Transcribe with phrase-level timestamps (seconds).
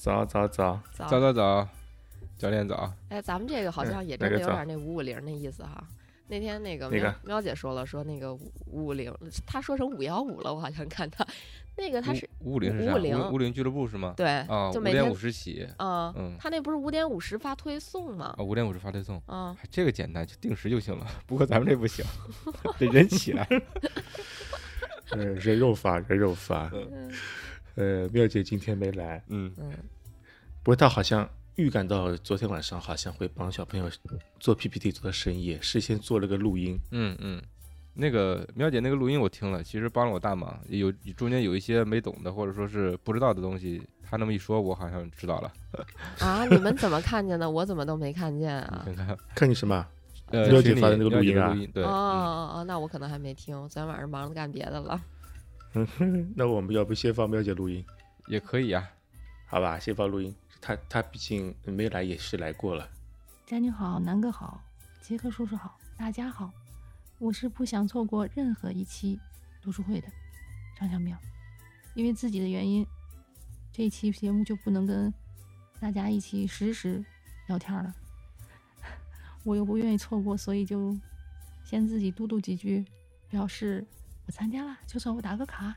[0.00, 1.68] 早早早，早早早早，
[2.38, 2.90] 教练早。
[3.10, 5.86] 哎，咱们这个好像也真的有点那五五零那意思哈。
[6.28, 9.14] 那天那个喵喵姐说了，说那个五五零，
[9.46, 11.26] 她说成五幺五了，我好像看她
[11.76, 12.94] 那个她是五五零是啥？
[12.94, 14.14] 五五零俱乐部是吗？
[14.16, 18.42] 对，啊，就每天五点五十起，嗯，嗯，她那不是五点五十发推送吗啊，？
[18.42, 21.06] 五点五十发推送，嗯，这个简单，就定时就行了。
[21.26, 22.02] 不过咱们这不行，
[22.80, 23.46] 得人起来。
[25.10, 26.70] 呃， 人肉发人肉发。
[26.72, 27.12] 嗯
[27.76, 29.72] 呃，妙姐今天没来，嗯，嗯，
[30.62, 33.90] 不过他好像预感到昨天晚上好像会帮小朋友
[34.38, 36.78] 做 PPT 做到深夜，事先做了个录音。
[36.90, 37.42] 嗯嗯，
[37.94, 40.58] 那个苗姐那个录音我听了，其实帮了我大忙。
[40.68, 45.52] 有中间有一些没懂的，或者说是不知道的东西，他那么一说，我好像知道了。
[46.20, 47.50] 啊，你们怎么看见的？
[47.50, 48.84] 我怎么都没看见啊？
[48.86, 49.86] 你看看， 看你什么？
[50.30, 55.00] 呃，群里苗姐发的那个录音啊哦嗯哦哦，那我可能还没听，昨天晚上忙着干别的了。
[56.36, 57.84] 那我们要不先放喵姐录音，
[58.28, 58.88] 也可以啊。
[59.46, 59.76] 好吧？
[59.78, 60.32] 先放录音。
[60.60, 62.88] 他他毕竟没来也是来过了。
[63.46, 64.62] 佳宁好，南哥好，
[65.00, 66.52] 杰克叔叔好，大家好，
[67.18, 69.18] 我是不想错过任何一期
[69.62, 70.08] 读书会的
[70.78, 71.16] 张小淼，
[71.94, 72.86] 因为自己的原因，
[73.72, 75.12] 这期节目就不能跟
[75.80, 77.02] 大家一起实时
[77.46, 77.94] 聊天了，
[79.42, 80.96] 我又不愿意错过，所以就
[81.64, 82.84] 先自己嘟嘟几句，
[83.28, 83.84] 表示
[84.26, 85.74] 我参加了，就算我打个卡。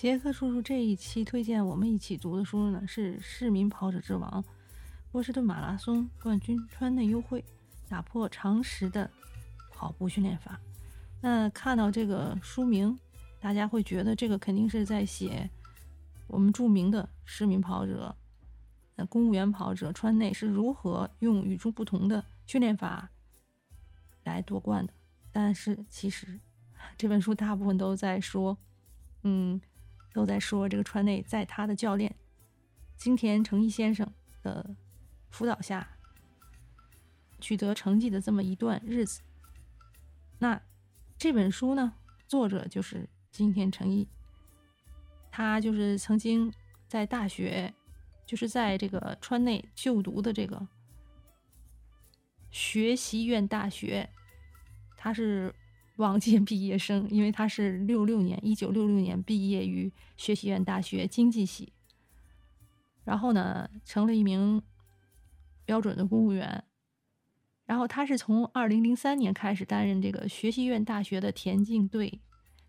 [0.00, 4.42] 杰克叔叔这一期推荐我们一起读的书呢，是《市民跑者之王》。
[5.12, 7.44] 波士顿马拉松冠军川内优惠
[7.86, 9.10] 打破常识的
[9.70, 10.58] 跑步训练法。
[11.20, 12.98] 那看到这个书名，
[13.40, 15.50] 大家会觉得这个肯定是在写
[16.28, 18.16] 我们著名的市民跑者、
[18.96, 23.10] 呃公务员跑者川内是如何用与众不同的训练法
[24.24, 24.94] 来夺冠的。
[25.30, 26.40] 但是其实
[26.96, 28.56] 这本书大部分都在说，
[29.24, 29.60] 嗯，
[30.12, 32.14] 都在说这个川内在他的教练
[32.96, 34.12] 金田诚一先生
[34.42, 34.74] 的
[35.30, 35.96] 辅导下
[37.40, 39.22] 取得成绩的这么一段日子。
[40.38, 40.60] 那
[41.16, 41.94] 这本书呢，
[42.26, 44.08] 作者就是金田诚一，
[45.30, 46.52] 他就是曾经
[46.88, 47.72] 在大学，
[48.26, 50.66] 就是在这个川内就读的这个
[52.50, 54.10] 学习院大学，
[54.96, 55.54] 他是
[56.00, 61.74] 往届毕业生，因为他是六六年，一九六六年毕业于学习院大学经济系，
[63.04, 64.62] 然后呢，成了一名
[65.66, 66.64] 标准的公务员。
[67.66, 72.20] 然后他是从二零零三年开始担任这个学习院大学的田径队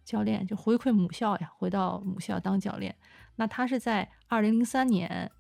[0.03, 2.96] 教练，就回馈母校呀，回到母校当教练。
[3.38, 5.31] 那他是在二零零三年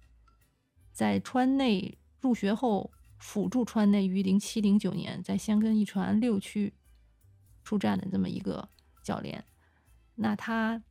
[0.91, 6.73] 在川内入学后，辅助川内于零七零九年在香根一传六区
[7.63, 8.67] 出战的这么一个
[9.03, 9.43] 教练。
[10.15, 10.81] 那他，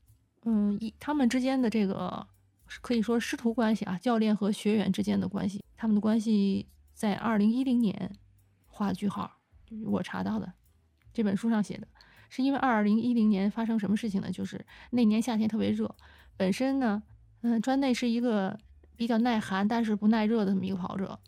[0.45, 2.27] 嗯，一他们之间的这个
[2.81, 8.17] 可以说师徒关系啊，教练和学员之间的关系，他们的关系在二零一零年
[8.67, 9.39] 画句号，
[9.87, 10.53] 我查到的
[11.13, 11.87] 这本书上写的，
[12.29, 14.31] 是因为二零一零年发生什么事情呢？
[14.31, 15.95] 就是那年夏天特别热，
[16.37, 17.03] 本身呢，
[17.43, 18.59] 嗯、川内是一个
[18.97, 21.19] 比较耐寒但是不耐热的这么一个跑者，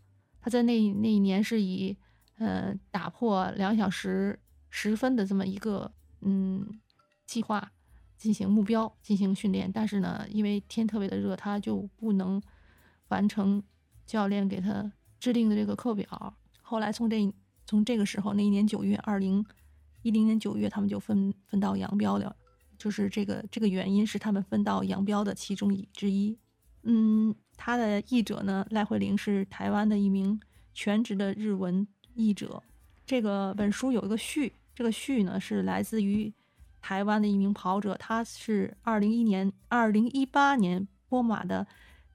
[0.40, 1.96] 他在那那一年是以
[2.38, 4.38] 呃打破两小时
[4.74, 6.80] 十分的这么一个嗯
[7.26, 7.70] 计划
[8.16, 12.42] 进行目标进行训练，但是呢，因为天特别的热，他就不能
[13.08, 13.62] 完成
[14.06, 14.90] 教练给他
[15.20, 16.34] 制定的这个课表。
[16.62, 17.32] 后来从这
[17.66, 19.44] 从这个时候那一年九月，二零
[20.00, 22.34] 一零年九月，他们就分分道扬镳了。
[22.78, 26.38] 就是这个这个原因是他们分道扬镳的其中一之一。
[26.84, 30.40] 嗯，他的译者呢，赖慧玲是台湾的一名
[30.72, 32.62] 全职的日文译者。
[33.04, 36.32] 这个本书有一个序，这个序呢是来自于
[36.80, 41.66] 台湾的一名跑者，他是二零一年二零一八年波马的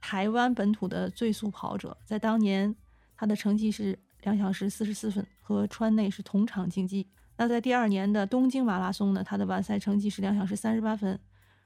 [0.01, 2.75] 台湾本土的最速跑者，在当年
[3.15, 7.07] 他的成绩是两小时四十四分，和川内是同场竞技。
[7.37, 11.19] 那在第二年的东京马拉松呢，他的完赛成绩是两小时三十八分，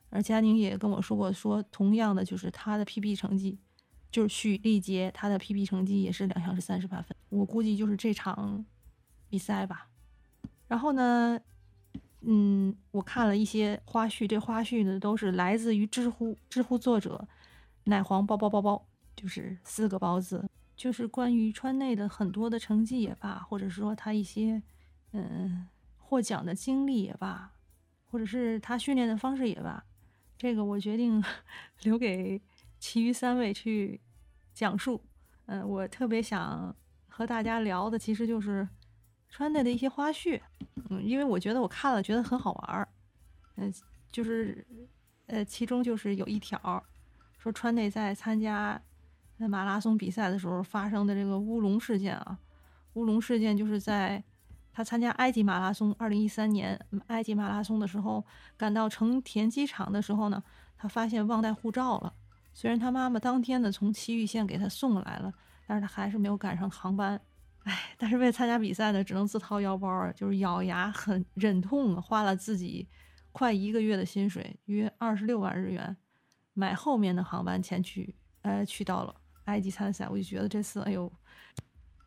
[0.09, 3.57] 而佳宁也跟我说过，说同样的就是他的 PB 成绩，
[4.11, 8.65] 就是许力杰他的 PB 成绩也是两小时三十八分，我估计就是这场
[9.29, 9.87] 比赛吧。
[10.71, 11.37] 然后呢，
[12.21, 17.27] 嗯，我看了一些花絮，这花絮呢都是来自于知乎，知乎作者
[17.83, 24.63] 奶黄包包包包，就是四个包子，就是关于川内的很多的成绩也罢，或者是说他一些
[25.11, 27.51] 嗯获奖的经历也罢，
[28.05, 29.83] 或者是他训练的方式也罢，
[30.37, 31.21] 这个我决定
[31.83, 32.41] 留给
[32.79, 33.99] 其余三位去
[34.53, 35.03] 讲述。
[35.47, 36.73] 嗯，我特别想
[37.09, 38.65] 和大家聊的其实就是
[39.31, 40.39] 川内的一些花絮。
[40.89, 42.87] 嗯，因为我觉得我看了觉得很好玩儿。
[43.55, 43.73] 嗯，
[44.11, 44.63] 就是
[45.25, 46.83] 呃，其中就是有一条
[47.39, 48.79] 说川内在参加
[49.39, 52.37] 呃马拉松比赛的时候发生的这个乌龙事件啊，
[52.93, 54.23] 乌龙事件就是在
[54.73, 58.25] 他参加埃及马拉松，二零一三年埃及马拉松的时候，
[58.57, 60.43] 赶到成田机场的时候呢，
[60.77, 62.13] 他发现忘带护照了。
[62.53, 65.33] 虽然他妈妈当天呢从埼玉县给他送来了，
[65.65, 67.19] 但是他还是没有赶上航班。
[67.63, 72.87] 唉，但是为了参加比赛呢，只能自掏腰包啊，就是咬牙很忍痛，花了自己
[73.31, 75.95] 快一个月的薪水，约二十六万日元，
[76.53, 79.15] 买后面的航班前去，呃，去到了
[79.45, 80.07] 埃及参赛。
[80.09, 81.11] 我就觉得这次，哎呦，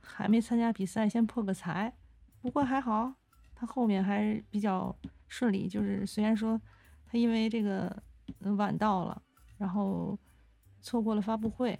[0.00, 1.94] 还没参加比赛，先破个财。
[2.42, 3.14] 不过还好，
[3.54, 4.96] 他后面还比较
[5.28, 5.68] 顺利。
[5.68, 6.60] 就是虽然说
[7.06, 8.02] 他因为这个
[8.56, 9.22] 晚到了，
[9.56, 10.18] 然后
[10.80, 11.78] 错过了发布会，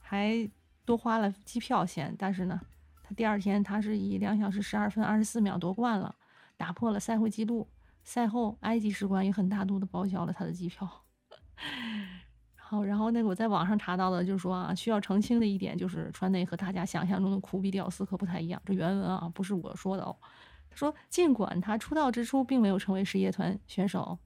[0.00, 0.48] 还
[0.84, 2.60] 多花了机票钱，但是呢。
[3.16, 6.14] 第二天，他是以两小时十二分二十四秒夺冠了，
[6.56, 7.68] 打破了赛会纪录。
[8.02, 10.88] 赛后，埃及使馆也很大度的报销了他的机票。
[12.56, 18.60] 好，然后那个我在网上查到的，就是说啊，需要澄清的一点就是，川内和大家想象中的苦逼屌丝可不太一样。
[18.64, 20.16] 这原文啊，不是我说的哦。
[20.70, 24.18] 他说，尽管他出道之初并没有成为事业团选手，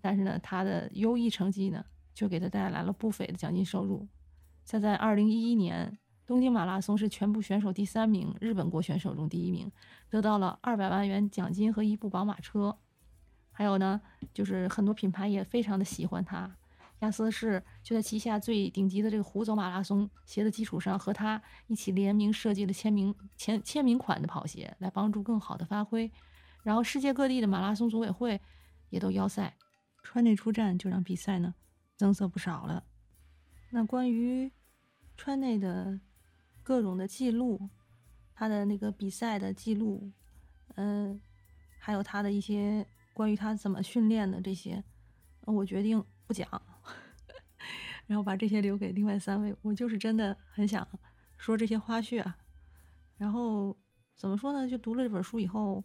[0.00, 1.84] 但是呢，他的优异成绩呢，
[2.14, 4.06] 就给他带来了不菲的奖金收入。
[4.66, 5.98] 他在二零一一年。
[6.28, 9.72] 东京马拉松是全部选手第三名，日本国选手中第一名，
[10.10, 12.76] 得到了二百万元奖金和一部宝马车。
[13.50, 13.98] 还有呢，
[14.34, 16.54] 就是很多品牌也非常的喜欢他。
[16.98, 26.12] 亚瑟士就在旗下最顶级的这个虎走马拉松鞋的基础上，和他一起联名设计了签名签签名款的跑鞋，来帮助更好的发挥。
[26.62, 28.38] 然后世界各地的马拉松组委会
[28.90, 29.56] 也都邀赛，
[30.02, 31.54] 川内出战就让比赛呢
[31.96, 32.84] 增色不少了。
[33.70, 34.52] 那关于
[35.16, 35.98] 川内的。
[36.68, 37.70] 各种的记录，
[38.34, 40.12] 他的那个比赛的记录，
[40.74, 41.18] 嗯，
[41.78, 44.84] 还有他的一些关于他怎么训练的这些，
[45.46, 46.46] 我决定不讲，
[48.06, 49.56] 然后把这些留给另外三位。
[49.62, 50.86] 我就是真的很想
[51.38, 52.36] 说这些花絮啊。
[53.16, 53.74] 然后
[54.14, 54.68] 怎么说呢？
[54.68, 55.82] 就读了这本书以后，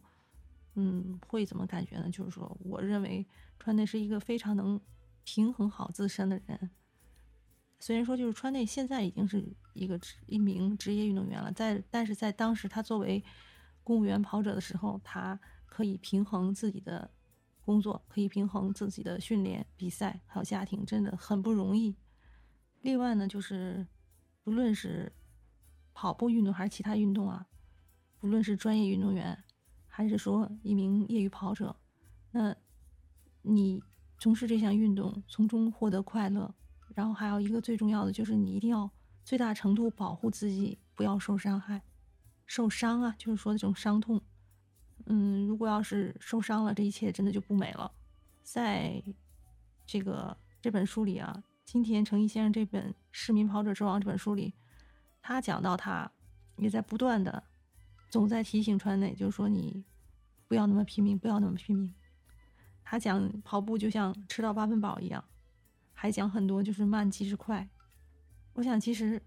[0.76, 2.10] 嗯，会怎么感觉呢？
[2.12, 3.26] 就是说，我认为
[3.58, 4.82] 川内是一个非常能
[5.24, 6.72] 平衡好自身的人。
[7.86, 9.44] 虽然说就是川内现在已经是
[9.74, 13.22] 一个职一名职业运动员了，在但是在当时他作为
[13.84, 17.12] 公务员跑者的时候，他可以平衡自己的
[17.60, 21.94] 工作，可以平衡自己的训练、比赛还有家庭，真的很不容易。
[22.84, 23.86] 另外呢，就是
[24.46, 25.12] 不论是
[25.94, 27.46] 跑步运动还是其他运动啊，
[28.18, 29.38] 不论是专业运动员
[29.88, 31.76] 还是说一名业余跑者，
[32.32, 32.56] 那
[33.42, 33.84] 你
[34.20, 36.56] 从事这项运动，从中获得快乐。
[36.95, 38.90] 然后还有一个最重要的就是，你一定要
[39.24, 41.81] 最大程度保护自己，不要受伤害、
[42.45, 44.22] 受伤啊，就是说这种伤痛。
[45.06, 47.92] 嗯，如果要是受伤了，这一切真的就不美了。
[48.42, 49.04] 在
[49.86, 54.54] 这个这本书里啊，金田诚一先生这本《市民跑者之王》这本书里，
[55.22, 56.10] 他讲到他
[56.57, 57.44] 也在不断的
[58.10, 59.84] 总在提醒川内，就是说你
[60.48, 61.94] 不要那么拼命，不要那么拼命。
[62.84, 65.24] 他讲跑步就像吃到八分饱一样。
[66.04, 67.66] 还讲很多，就是慢即是快。
[68.51, 69.24] 我想，其实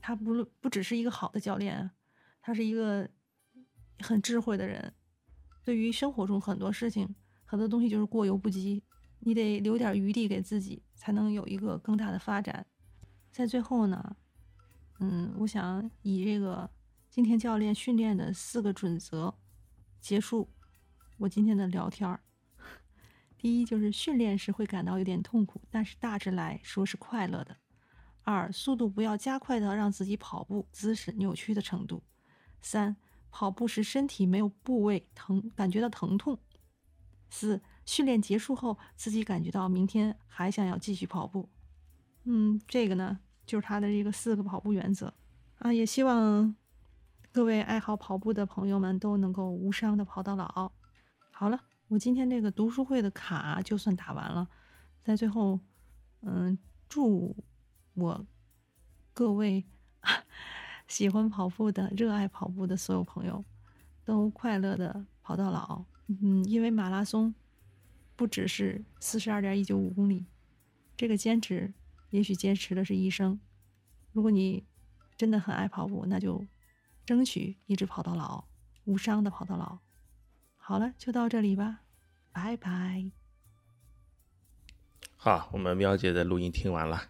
[0.00, 1.90] 他不不只是一个好的教练，
[2.40, 3.06] 他是一个
[3.98, 4.94] 很智慧的人。
[5.62, 7.14] 对于生活中很多事情，
[7.44, 8.82] 很多东西就是过犹不及，
[9.18, 12.64] 你得留点余地给自己，才能有一个更大的发展。
[13.30, 14.16] 在最后呢，
[15.00, 16.70] 嗯，我想以这个
[17.10, 19.34] 今天教练训练的四个准则
[20.00, 20.48] 结束
[21.18, 22.20] 我今天的聊天儿。
[23.38, 27.56] 第一就是训练时会感到有点痛苦，但是大致来说是快乐的。
[28.22, 32.02] 二，速度不要加快到让自己跑步姿势扭曲的程度。
[32.60, 32.96] 三，
[33.30, 36.38] 跑步时身体没有部位疼感觉到疼痛。
[37.30, 41.48] 四，训练结束后自己感觉到明天还想要继续跑步。
[42.24, 45.12] 嗯，这个呢就是他的这个四个跑步原则
[45.58, 46.56] 啊，也希望
[47.30, 50.72] 各位爱好跑步的朋友们都能够无伤的跑到老。
[51.30, 51.60] 好了。
[51.88, 54.48] 我今天这个读书会的卡就算打完了，
[55.04, 55.60] 在最后，
[56.22, 57.36] 嗯，祝
[57.94, 58.26] 我
[59.14, 59.64] 各位
[60.88, 63.44] 喜欢跑步的、热爱跑步的所有朋友
[64.04, 65.84] 都快乐的跑到老。
[66.08, 67.32] 嗯，因为马拉松
[68.16, 70.26] 不只是四十二点一九五公里，
[70.96, 71.72] 这个坚持
[72.10, 73.38] 也许坚持的是一生。
[74.12, 74.64] 如果你
[75.16, 76.44] 真的很爱跑步，那就
[77.04, 78.44] 争取一直跑到老，
[78.86, 79.78] 无伤的跑到老。
[80.68, 81.82] 好了，就到这里吧，
[82.32, 83.04] 拜拜。
[85.16, 87.00] 好，我们喵姐的录音听完了。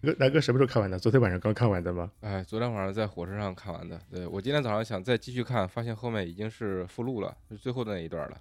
[0.00, 0.96] 哥，南哥什么时候看完的？
[0.96, 2.12] 昨天晚上刚看完的吗？
[2.20, 4.00] 哎，昨天晚上在火车上看完的。
[4.12, 8.40] 对我今天早上想再继续看，发现后面已经是附录了，是最后的那一段了。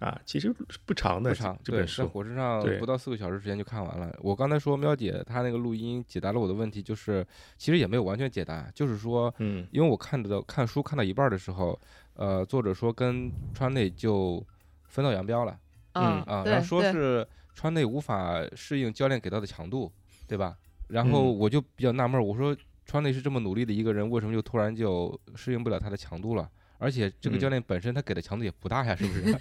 [0.00, 0.54] 啊，其实
[0.84, 4.14] 不长的不长，对，在这本书，火车上不到四个小时时间就看完了。
[4.20, 7.26] 我刚才说喵姐她那个录音解答了我的问题，就是
[7.56, 11.80] 其实也没有完全解答，就是说，嗯因为我看到看书看到一半儿的时候，
[12.18, 14.44] 呃，作者说跟川内就
[14.88, 15.56] 分道扬镳了
[15.92, 19.90] 嗯啊，对然后说是川内无法适应教练给到的强度，
[20.26, 20.56] 对吧？
[20.88, 26.48] 然后嗯我就比较纳闷儿，我说川内是这么努力的一个人，为什么就突然就适应不了他的强度了？
[26.78, 29.38] 而且这个教嗯练本身他给的强度也不大呀，是不是？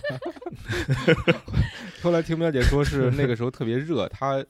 [2.02, 4.44] 后来听喵姐说是那个时候特别热，他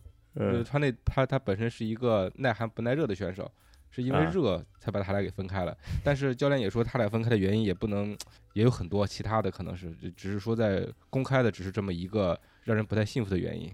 [0.65, 3.49] 川内他他本身是一个耐寒不耐热的选手，
[3.89, 5.77] 是因为啊热才把他俩给分开了。
[6.03, 8.17] 但是教练也说他俩分开的原因也不能
[8.53, 13.73] 也有很多其他的可能是，只只是说在公开的只是这么一个让人不太幸福的原因。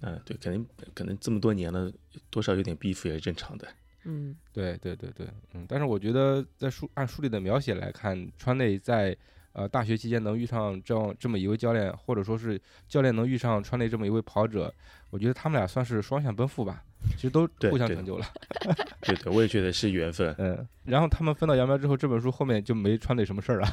[0.00, 1.92] 嗯，对，可能可能这么多年了，
[2.28, 3.68] 多少有点逼服也是正常的。
[4.04, 9.16] 嗯对对对对，嗯，但是我觉得在书按书里的描写来看，川内在
[9.52, 14.74] 呃大学期间能遇上这样这么一位教练，或者说是教练能遇上川内这么一位跑者，
[15.10, 16.82] 我觉得他们俩算是双向奔赴吧，
[17.16, 18.26] 其实都互相成就了。
[19.02, 20.34] 对对，我也觉得是缘分。
[20.38, 23.68] 嗯，然后他们分道扬镳之后，这本书后面就没川内什么事儿了，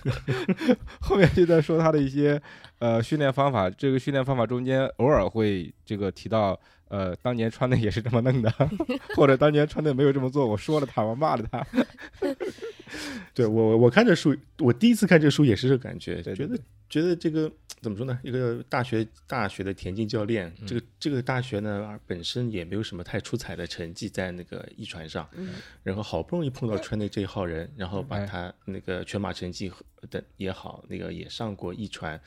[1.00, 2.40] 后面就在说他的一些
[2.78, 6.58] 呃训练方法，这个训练方法中间偶尔会这个提到。
[6.88, 8.52] 呃，当年川内也是这么弄的，
[9.16, 11.66] 或者当年川内没有这么做，我说了他，我骂了他。
[13.32, 16.56] 对我我看这书，我第一次看这书也是这感觉，对对觉得
[16.88, 17.50] 觉得这个
[17.84, 18.18] 怎么说呢？
[18.24, 25.50] 一个大学大学的田径教练，这个这个大学呢本身也没有什么太出彩的成绩在那个一传上，嗯
[25.82, 29.70] 然后好不容易碰到川内这一号人，然后把哎他那个全马成绩
[30.10, 32.20] 的也好，那个也上过一传，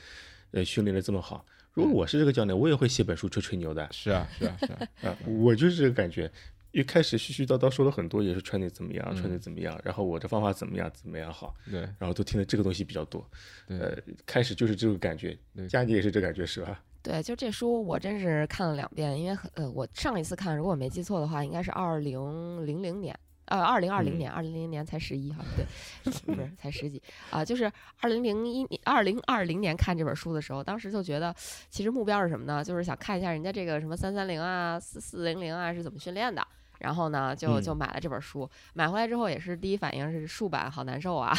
[0.51, 1.43] 呃，训练的这么好。
[1.73, 5.17] 如果我是这个教练，我也会写本书吹吹牛的是啊，是啊，是啊， 啊！
[5.25, 6.31] 我就是这个感觉。
[6.71, 13.27] 一开始絮絮叨叨说了很多，也是川内怎么样，嗯川内怎么样，然后我的方法怎么样怎么样好，对然后都听的这个东西比较多。
[13.67, 16.83] 对，呃，开始就是这个感觉对，佳妮也是这感觉是吧？
[17.01, 25.65] 对，就这书我真是看了两遍，因为呃，我上一次看，如果我没记错的话，应该是二零零零年，呃，二零二零嗯年，二零零零年才十一哈，对，
[26.25, 31.33] 不是才十几啊、就是二零零一年，二零二零年看这本书的时候，当时就觉得，
[31.69, 32.63] 其实目标是什么呢？
[32.63, 36.45] 就是想看一下人家这个什么三三零啊、四四零零啊是怎么训练的。
[36.79, 41.33] 然后呢，就就嗯买了这本书，买回来之后也是第一反应是竖版好难受啊，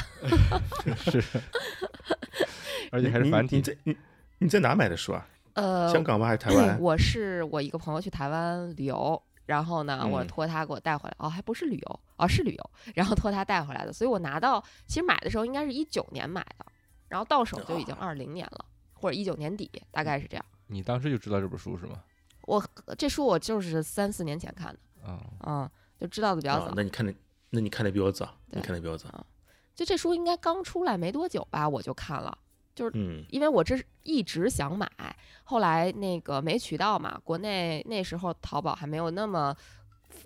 [0.98, 1.22] 是，
[2.90, 3.54] 而且还是繁体。
[3.54, 3.96] 你你在你
[4.38, 5.24] 你在哪买的书啊？
[5.52, 6.26] 呃，香港吗？
[6.26, 6.76] 还是台湾？
[6.80, 11.16] 我是我一个朋友去台湾旅游，然后呢，我嗯托他给我带回来。
[11.18, 13.92] 哦，还不是旅游，哦是旅游，然后托他带回来的。
[13.94, 16.66] 所以我拿到，其实买的时候应该是一九年买的，
[17.08, 18.62] 然后到手就已经二零年了，
[18.92, 20.44] 或者一九年底，大概是这样。
[20.66, 22.02] 你当时就知道这本书是吗？
[22.42, 22.62] 我
[22.98, 26.66] 这书我就是三四年前看的，啊，嗯，就知道的比较早。
[26.66, 27.14] 啊那你看的，
[27.48, 29.08] 那你看的比我早，你看的比我早。
[29.74, 32.36] 就这书应该刚出来没多久吧，我就看了。
[32.94, 34.88] 嗯因为我这是一直想买，
[35.44, 39.54] 后来那个没渠道嘛，国内那时候淘宝还没有那么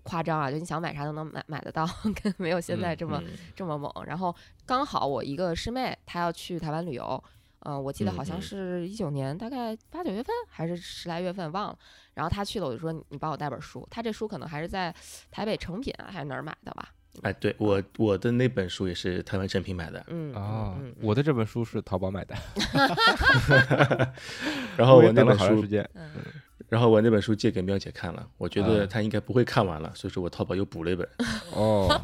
[0.03, 1.87] 夸张啊，就你想买啥都能买买得到，
[2.23, 3.93] 跟没有现在这么、嗯这么猛。
[4.07, 4.35] 然后
[4.67, 7.23] 刚好我一个师妹她要去台湾旅游，
[7.61, 11.79] 嗯、我记得好像是一九年大概八九月份还是十来月份忘了。
[12.15, 14.95] 然后她去了，我就说你你帮我带本书，她这书可能还是在
[15.31, 16.93] 台北成品啊还是哪儿买的吧？
[17.21, 22.35] 哎，对我我的那本书也是台湾正品买的，嗯哦我的这本书是淘宝买的
[24.77, 25.65] 然后我那本书。
[25.95, 26.11] 嗯
[26.69, 31.07] 然后我那本书借给喵姐看了，我觉得啊她应该不会看完了，所以说我淘宝又补了一本。
[31.53, 32.01] 哦，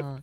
[0.00, 0.18] 嗯，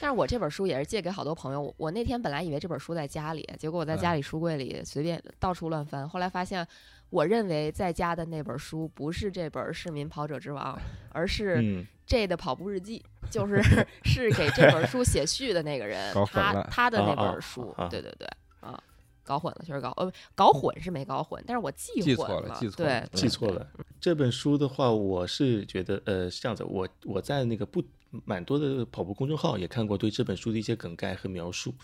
[0.00, 1.62] 但是我这本书也是借给好多朋友。
[1.62, 6.66] 我我那天本来以为这本书在家里，结果我在嗯家里书柜里随便到处乱翻，后来发现，
[7.10, 10.76] 我认为在家的那本书不是这本《市民跑者之王》，
[11.10, 13.62] 而是嗯 J 的跑步日记，就 是
[14.04, 18.28] 是给这本书写序的那个人搞，混他了他的那本书，啊对对对
[18.60, 18.82] 啊。
[19.26, 23.66] 搞混了，确实搞呃，搞混是没搞混，但是我记混记错了记错了，对记错了。
[23.98, 27.82] 这本书的话，我是觉得，呃，是这样子，我我在那个不
[28.26, 31.74] 蛮多的跑步公众号也看过对这本书的一些梗概和描述，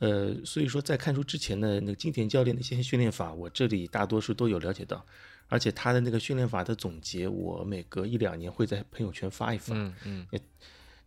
[0.00, 5.06] 呃，所以说在看书之前呢，那个金田教练的一些训练法，我这里大多数都有了解到，
[5.52, 10.26] 而且他的那个训练法的总结，我每隔一两年会在朋友圈发一发，嗯嗯，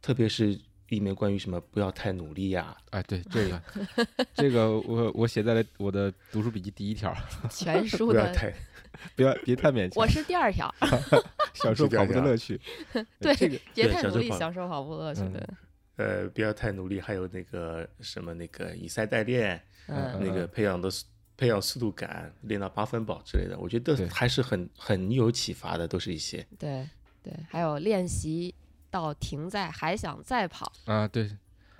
[0.03, 0.55] 特别是
[0.89, 3.61] 里面关于什么不要太努力呀、哎，对这个，
[4.35, 7.11] 这个我我写在了我的读书笔记第一条，
[7.49, 8.53] 全书 的，不要太
[9.15, 10.71] 不要别太勉强我，是第二条，
[11.55, 12.61] 享受跑步的乐趣。
[13.19, 26.45] 对这个别太努力，享受跑步乐趣，嗯对，呃不要太努力，还有那个什么那个以赛代练，嗯那个培养的速培养速度感，练到八分饱之类的，我觉得还是很很有启发的，都是一些。
[26.57, 26.87] 对
[27.21, 28.53] 对，还有练习
[28.89, 31.29] 到停在还想再跑，啊，对，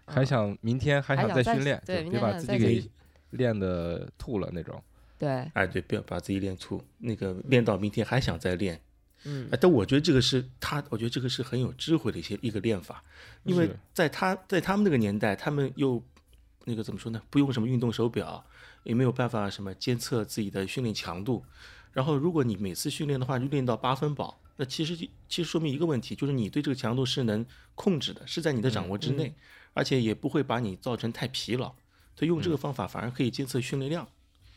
[0.05, 2.89] 还嗯想明天还想再再训练，对明就别把自己给
[3.31, 4.81] 练的吐了那种。
[5.17, 8.81] 对，哎，对，不要把自己练吐，那个练到明天还想再练。
[9.23, 13.03] 嗯哎，但我觉得这个是他，我觉得这个是很有智慧的一些一个练法，
[13.43, 16.03] 因为在他在他们那个年代，他们又
[16.65, 17.21] 那个怎么说呢？
[17.29, 18.45] 不用什么运动手表，
[18.85, 21.43] 也没有办法什么监测自己的训练强度。
[21.91, 29.33] 然后，如果你每次训练的话，就练到八分饱，那其实就其实说明一个问题，就是你对这个强度是能控制的，是在你的掌握之内，
[29.73, 31.73] 而且也不会把你造成太疲劳。
[32.15, 34.07] 所以用这个方法反而可以监测训练量，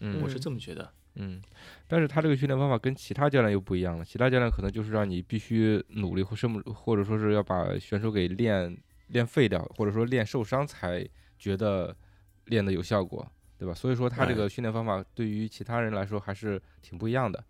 [0.01, 0.93] 嗯我是这么觉得。
[1.21, 1.43] 嗯，
[1.89, 4.05] 但是他这个训练方法跟其他教练又不一样了。
[4.05, 8.77] 其他教练可能就是让你必须努力，或甚至或者说是要把选手给练
[9.09, 11.05] 练废掉，或者说练受伤才
[11.37, 11.97] 觉得
[12.45, 13.29] 练的有效果，
[13.59, 13.75] 对吧？
[13.75, 17.45] 所以说他这哎个训练方法对于其他人来说还是挺不一样的，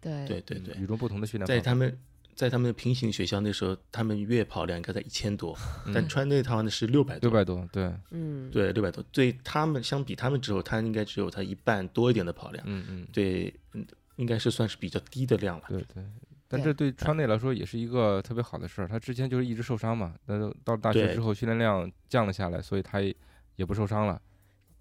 [0.00, 1.60] 对对对对，嗯与众不同的训练方法。
[1.60, 1.98] 在他们
[2.34, 5.54] 在他们的平行学校那时候，他们月跑量应该在一千多，
[5.92, 13.84] 但川内他呢是六百多，六百多，对，嗯对六百多，对他们相比他们之后，他应该只有他一半多一点的跑量，嗯嗯，对，嗯
[14.16, 15.64] 应该是算是比较低的量了。
[15.68, 16.04] 对对。
[16.52, 23.14] 但这对川内来说也是一个特别好的事儿，他之前就是一直受伤嘛，但是到了大学之后训练量降了下来，所以他也
[23.54, 24.20] 也不受伤了，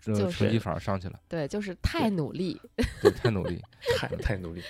[0.01, 2.59] 这就是成绩反而上去了，对，就是太努力，
[3.01, 3.61] 对，太努力。
[3.97, 4.61] 太太努力，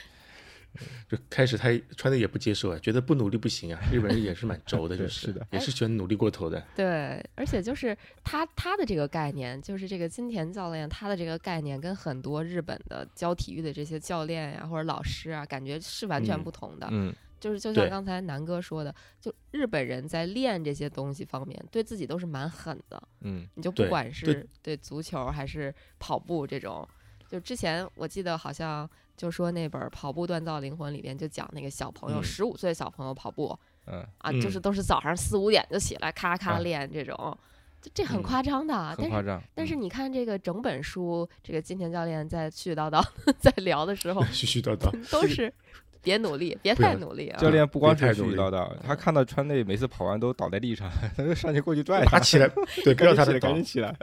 [1.09, 3.81] 就开始他穿的也不接受啊，觉得不努力不行啊。
[3.91, 6.63] 日本人也是蛮 轴的，就是是的也是喜欢努力过头的。
[6.75, 16.87] 对，而且就是他他的这个概念，就是这个金田教练他的这个概念，跟很多日本的教体育的这些教练呀或者老师啊，感觉是完全嗯不同的。
[16.91, 23.01] 嗯，就是就像刚才南哥说的，就日本人在练这些东西方面，对自己都是蛮狠的。
[23.21, 26.87] 嗯你就不管是对足球还是跑步这种，
[27.27, 37.37] 就之前我记得好像就说那本《跑步锻造灵魂》里边就讲那个小朋友，嗯十五岁小朋友跑步嗯，啊，就是嗯都是早上四五点就起来咔咔啊练这种，
[37.81, 38.73] 这这很嗯夸张的。
[38.75, 39.43] 啊但是很夸张。
[39.55, 43.03] 但是嗯你看这个整本书，这个金田教练在絮絮叨叨
[43.39, 45.51] 在聊的时候，絮絮叨叨，都是
[46.01, 47.39] 别努力，别太努力啊。
[47.39, 52.49] 教练不光是别太努力絮絮叨叨，他看到川内每次跑完都倒在地上， 他就上去过去拽他，起来，
[52.83, 53.95] 对， 不要他的赶紧起来。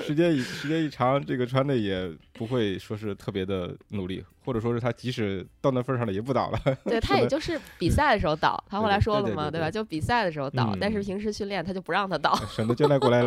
[0.00, 6.60] 时间一时间一长，这个川内也不会说是特别的努力，或者说是他即使到那份儿上了也不倒了。
[6.84, 13.22] 对他也就是比赛的时候倒，他后来说了嘛，对对对对就比赛的时候倒，但是嗯平时训练他就不让他倒，省得教练过来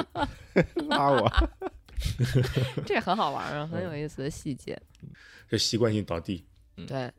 [0.90, 1.32] 拉我。
[2.86, 4.78] 这很好玩啊，很有意思的细节。
[5.50, 6.46] 就习惯性倒地。
[6.86, 7.12] 对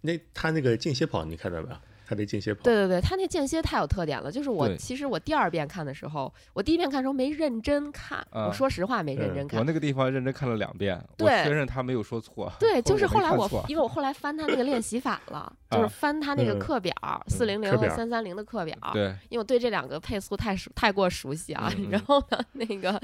[0.00, 1.76] 那他那个间歇跑你看到没有？
[2.08, 4.32] 他那间歇跑，对对对，他那间歇太有特点了。
[4.32, 9.64] 就是我其实我第二遍看的时候，我第一遍看的时候没认真看，啊我说实话没认嗯真看我。
[9.66, 12.50] 那个地方认真看了两遍，我对确认他没有说错。
[12.58, 16.94] 对， 就是后来我因为我后来翻他那个练习法了，就是啊翻他那个嗯课表，
[17.26, 18.74] 四零零和三三零的课表。
[18.94, 22.98] 对，因为我对这两个配速太熟太过熟悉啊， 然后呢，那个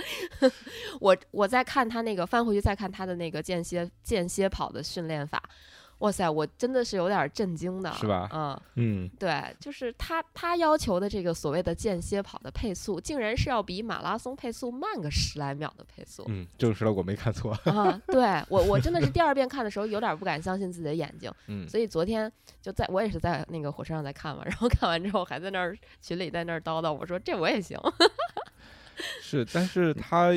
[0.98, 5.42] 我我在看他那个翻回去再看他的那个间歇间歇跑的训练法，
[5.98, 16.24] 哇塞，我真的是有点震惊的，是吧嗯，嗯，对，就是他他要求的这个所谓的间歇跑的配速，竟然是要比马拉松配速慢个十来秒的配速。
[16.28, 17.52] 嗯，证实了我没看错。
[17.64, 22.30] 啊，对我我真的是第二遍看的时候有点不敢相信自己的眼睛， 嗯，所以昨天
[22.60, 27.78] 就在我也是在那个火车上在看嘛，然后看完之后还在那儿群里在那儿叨叨，我说这我也行，
[29.22, 30.30] 是，但是他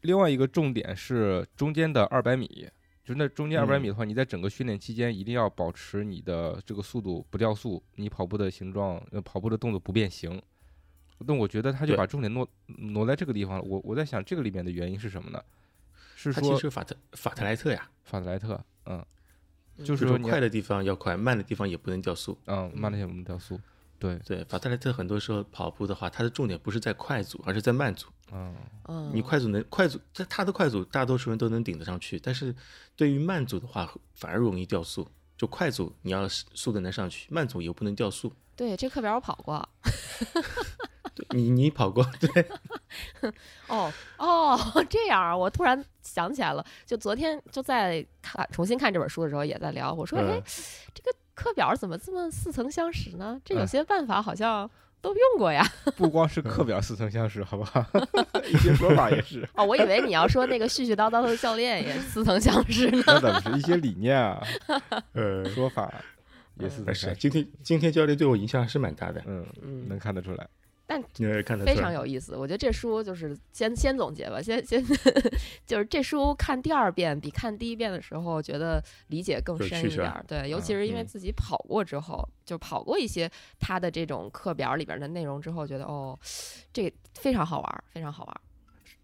[0.00, 2.68] 另外一个重点是中间的二百米，
[3.04, 10.40] 就是那中间二百嗯米的话，你在整个训练期间一定要保持你的这个速度不掉速，你跑步的形状、呃跑步的动作不变形。
[11.18, 13.62] 那我觉得他就把重点挪挪在这个地方了。
[13.62, 15.42] 我我在想这个里面的原因是什么呢？
[16.16, 19.04] 是他其说实法特法特莱特呀，法特莱特，嗯，
[19.76, 22.38] 嗯就是说快的地方要快，慢的地方也不能掉速。
[22.46, 23.60] 嗯慢的也不能掉速，
[24.04, 28.08] 对，对，法特莱特很多时候跑步的话，它的重点不是在快组，而是在慢组。
[28.32, 28.54] 嗯
[28.88, 32.54] 嗯，你快组能快组，在他的快组大多数人都能顶得上去，但是
[32.96, 35.08] 对于慢组的话，反而容易掉速。
[35.36, 38.32] 就快组你要速度能上去，慢组又不能掉速。
[38.54, 39.68] 对这课表我跑过，
[41.14, 42.46] 对你你跑过对，
[43.66, 50.42] 哦 哦， 这样啊，我突然想起来了，就昨天就在看重新看这本书的时候也在聊，我说，哎嗯，
[50.94, 53.40] 这个课表怎么这么似曾相识呢？
[53.44, 54.70] 这有哎些办法好像
[55.00, 55.66] 都用过呀。
[55.96, 57.84] 不光是课表似曾相识，好不好？
[58.48, 63.02] 一些说法也是，哦，我以为你要说那个絮絮叨叨的教练也似曾相识呢。
[63.06, 64.40] 那倒不是一些理念啊、
[65.12, 65.92] 呃，说法
[66.58, 67.20] 也似曾但是相识。
[67.20, 69.22] 今天今天教练对我影响还是蛮大的。
[69.26, 70.46] 嗯，嗯能看得出来。
[70.86, 71.02] 但
[71.64, 71.74] 非。
[71.76, 72.36] 常有意思。
[72.36, 74.84] 我觉得这书就是先先总结吧，先先
[75.66, 80.24] 就是这书看第二遍比看第一遍的时候觉得理解更深一点儿。
[80.28, 86.18] 对，尤其啊是因为嗯自己跑过之后，就跑过一些他的这种课表里边的内容之后，觉得哦，
[86.72, 88.40] 这非常好玩儿，非常好玩儿。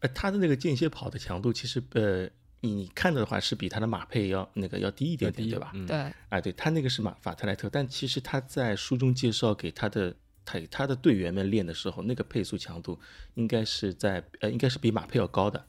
[0.00, 2.22] 呃，他的那个间歇跑的强度，其实呃，
[2.60, 5.70] 你你看的话是比他的马配要那个要低一点点，对吧？
[5.74, 5.96] 嗯，对，
[6.28, 10.14] 啊，对他那个是马法特莱特，但其实他在书中介绍给他的
[10.50, 12.98] 他他的队员们练的时候，那个配速强度
[13.34, 15.64] 应该是在呃应该是比马配要高的。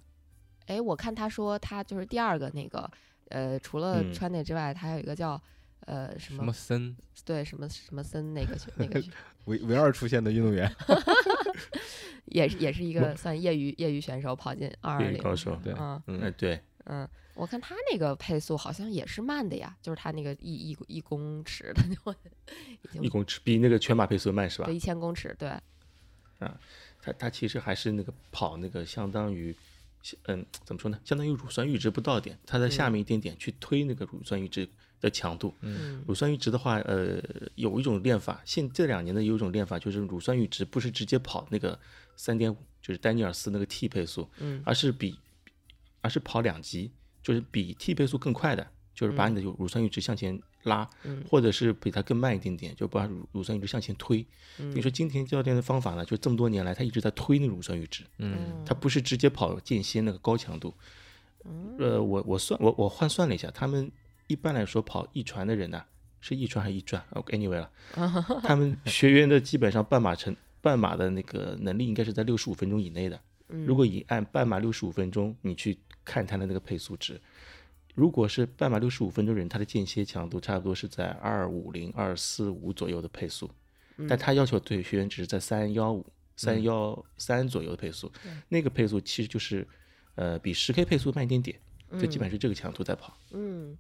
[0.68, 2.90] 哎，我看他说他就是第二个那个，
[3.30, 5.40] 呃，除了嗯川内之外，他还有一个叫
[5.82, 9.12] 呃什什么么森对什么什么森那个那个选
[9.46, 10.72] 唯唯二出现的运动员
[12.26, 22.12] 也是也是一个算业余业余选手，跑进二二零高手对嗯哎，嗯，对，嗯，我看他那个配速好像也是慢的呀，就是他那个一一一公尺的就
[22.84, 24.76] 已经一公尺比那个全马配速慢是吧对？
[24.76, 25.50] 一千公尺，对，
[26.40, 26.60] 啊
[27.02, 29.56] 他他其实还是那个跑那个相当于，
[30.26, 31.00] 嗯，怎么说呢？
[31.04, 34.68] 相当于乳酸阈值不到点，他在下面一点点去推那个乳酸阈值
[35.00, 35.54] 的强度。
[35.62, 37.20] 嗯乳酸阈值的话，呃，
[37.56, 41.80] 有一种练法，现这两年的有一种练法，就是乳酸阈值不是直接跑那个
[42.16, 45.18] 三点五，就是丹尼尔斯那个 T 配速，嗯而是比，
[46.02, 46.92] 而是跑两级，
[47.24, 54.26] 就是比 T 倍速更快的，就是把你的乳酸阈值向前拉，嗯或者是比它更慢一点点，就把乳乳酸阈值向前推。
[54.60, 60.74] 嗯你说金田教练的方法呢，就这么多年来他一直在推那个乳酸阈值，嗯他不是直接跑间歇那个高强度。
[61.46, 63.92] 嗯呃，我我算我我换算了一下，他们
[64.28, 65.84] 一般来说跑一传的人呢、
[66.20, 67.72] 是一传还是一转？OK，anyway、了，
[68.44, 73.20] 他们学员的基本上半马成半马的那个能力应该是在六十五分钟以内的。
[73.50, 77.20] 嗯如果以按半马六十五分钟，你去看他的那个配速值，
[77.94, 83.50] 如果是半马六十五分钟人，他的间歇强度差不多是在二五零、二四五左右的配速，
[84.08, 88.12] 但他要求对学员只是在三幺五、三幺三左右的配速，
[88.50, 89.68] 那个配速其实就是
[90.16, 91.60] 呃比十 K 配速慢一点点，
[92.00, 93.18] 就基本上是这个强度在跑。
[93.32, 93.78] 嗯，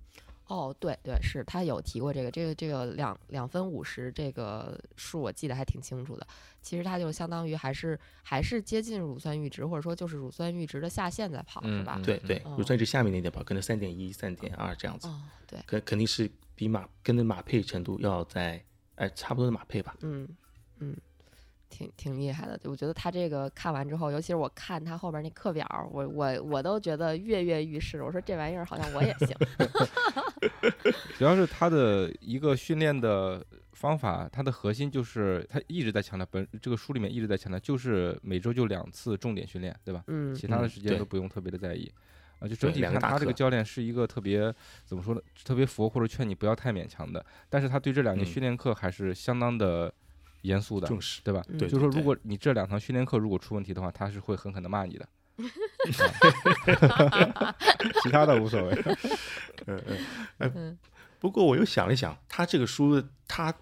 [0.51, 6.27] 哦，对对，是他有提过这个，这个这个两两分五十这个数我记得还挺清楚的。
[6.61, 11.97] 其实它就相当于还是还是接近乳酸阈值，或者说就是乳酸阈值的下限在跑，是吧？
[12.03, 18.61] 对对，哦乳酸值下面那点跑，可能三点一、三点二这样子，哦，对，肯肯定是比马跟那马配程度要在
[18.95, 19.95] 哎差不多的马配吧。
[20.01, 20.27] 嗯
[20.79, 20.93] 嗯，
[21.71, 22.59] 挺挺厉害的。
[22.65, 28.03] 我觉得他这个看完之后，尤其是我看他后边那课表，我我我都觉得跃跃欲试。
[28.03, 29.35] 我说这玩意儿好像我也行。
[31.17, 40.03] 主要是他的一个训练的方法，它的核心就是他一直在强调，本这个书里面一直在强调，就是每周就两次重点训练，对吧？
[40.07, 41.91] 嗯其他的时间都不用特别的在意。
[42.39, 44.51] 啊，就整体看他这个教练是一个特别
[44.83, 45.21] 怎么说呢？
[45.45, 49.93] 特别佛或者劝你不要太勉强的，但是他对这两节嗯训练课还是相当的
[50.41, 51.43] 严肃的，重视，对吧？
[51.49, 55.07] 嗯对，就是说，如果你这两堂训练课如果出问题的话，他是会狠狠的骂你的。
[58.03, 58.83] 其他的无所谓。
[59.65, 59.81] 嗯
[60.39, 60.77] 嗯，
[61.19, 63.53] 不过我又想了想，他这个书，他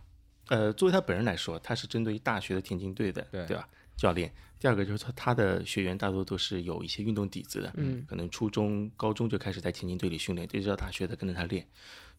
[0.47, 3.67] 呃，作为他本人来说，他是针对于大学的田径队的，对吧？
[3.95, 4.33] 教练。
[4.59, 11.65] 第二个就是说，他的学员大多都是有一些运动底子的，嗯可能初中、高中就开始在田径队里训练，一直到大学的跟着他练。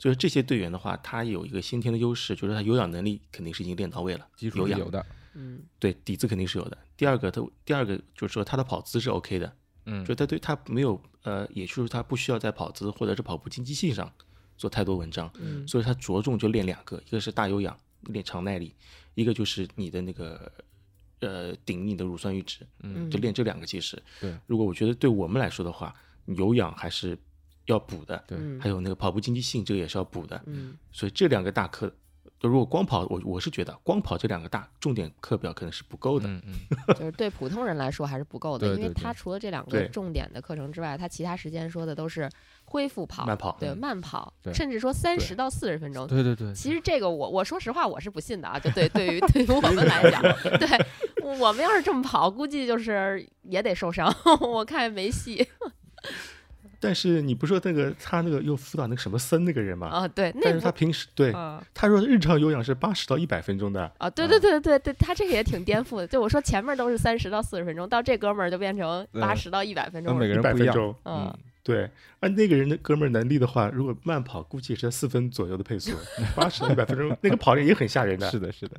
[0.01, 6.79] 所以这些队员的话，他有一个先天的优势，就是他有氧能力肯定是已经练到位了，基础有氧有的，嗯对底子肯定是有的。
[6.97, 9.53] 第二个，他第二个就是说他的跑姿是 OK 的，
[9.85, 14.11] 嗯就他对他没有呃，也就是他不需要在跑姿或者是跑步经济性上
[14.57, 18.75] 做太多文章，嗯所以他着重就练两个，一个是大有氧练长耐力，
[19.15, 20.51] 一个就是你的那个
[21.21, 24.03] 呃顶你的乳酸阈值，嗯就练这两个其实。
[24.19, 27.19] 对，如果我觉得对我们来说的话，有氧还是
[27.71, 31.93] 要补的，对嗯还有那个跑步经济性这个也是要补的，嗯所以这两个大课。
[32.43, 36.27] 如果光跑，我我是觉得光跑这两个大重点课表可能是不够的。
[36.27, 36.55] 嗯嗯，
[36.97, 42.27] 就是对普通人来说还是不够的，对对因为他除了这两个重点的课程之外，他其他时间说的都是
[42.65, 46.07] 恢复跑、慢跑对嗯慢跑，甚至说三十到四十分钟。
[46.07, 50.23] 对对对，其实这个我我说实话我是不信的啊，就对对于 对于我们来讲，
[50.59, 55.47] 对我们要是这么跑，估计就是也得受伤， 我看没戏
[56.81, 59.87] 但是你不说那个他那个又辅导那个什么森那个人吗？
[59.89, 60.09] 啊。
[60.09, 66.07] 对，那但是他平时对啊他说日常有氧是八十到一百分钟的，啊，对对对对对，他这个也挺颠覆的。
[66.07, 70.21] 就我说前面都是三十到四十分钟，到这哥们儿就变成对八十到一百分钟了。
[70.21, 70.95] 每个人不一样。
[71.05, 71.91] 嗯，对，
[72.21, 75.93] 按那个人的哥们儿能力的话，如果慢跑，估计也是在四分左右的配速，
[76.35, 78.31] 八十到一百分钟，那个跑量也很吓人的。
[78.31, 78.77] 是的，是的，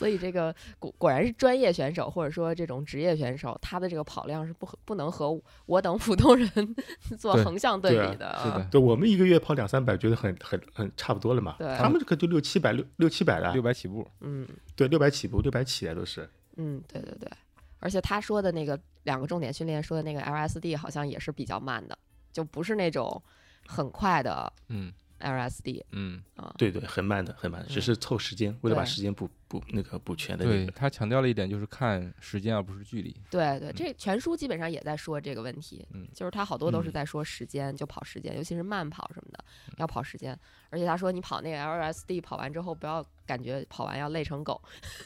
[0.00, 6.48] 所以这个果果然是专业选手，或者说这种职业选手，他的这个跑量是不和不能和我等普通人
[7.20, 8.40] 做横向对对啊比的。
[8.42, 11.56] 是的啊，对，我们一个月跑两三百，觉得很很很差不多了嘛。
[11.58, 14.08] 对他们这个就六七百六六七百的六，百起步。
[14.22, 16.26] 嗯对，六百起步，六百起来都是。
[16.56, 17.30] 嗯，对对对，
[17.78, 21.98] 而且他说的那个两个重点训练说的那个 LSD 好像也是比较慢的，
[22.32, 23.22] 就不是那种
[23.66, 26.52] 很快的嗯 LSD 嗯，啊。
[26.58, 30.56] 对对，很慢的，很慢的，只嗯是凑时间，为了把时间补补那个补全的那个。
[30.66, 33.14] 对他强调了一点，就是看时间而不是距离。
[33.30, 36.06] 对对，这全书基本上也在说这个问题，嗯。
[36.14, 39.44] 就是他好多都是嗯在说时间，就跑时间，尤其是慢跑什么的，
[39.78, 40.38] 要跑时间。
[40.70, 44.60] 而且他说你跑那个 LSD 跑完之后，不要感觉跑完要累成狗，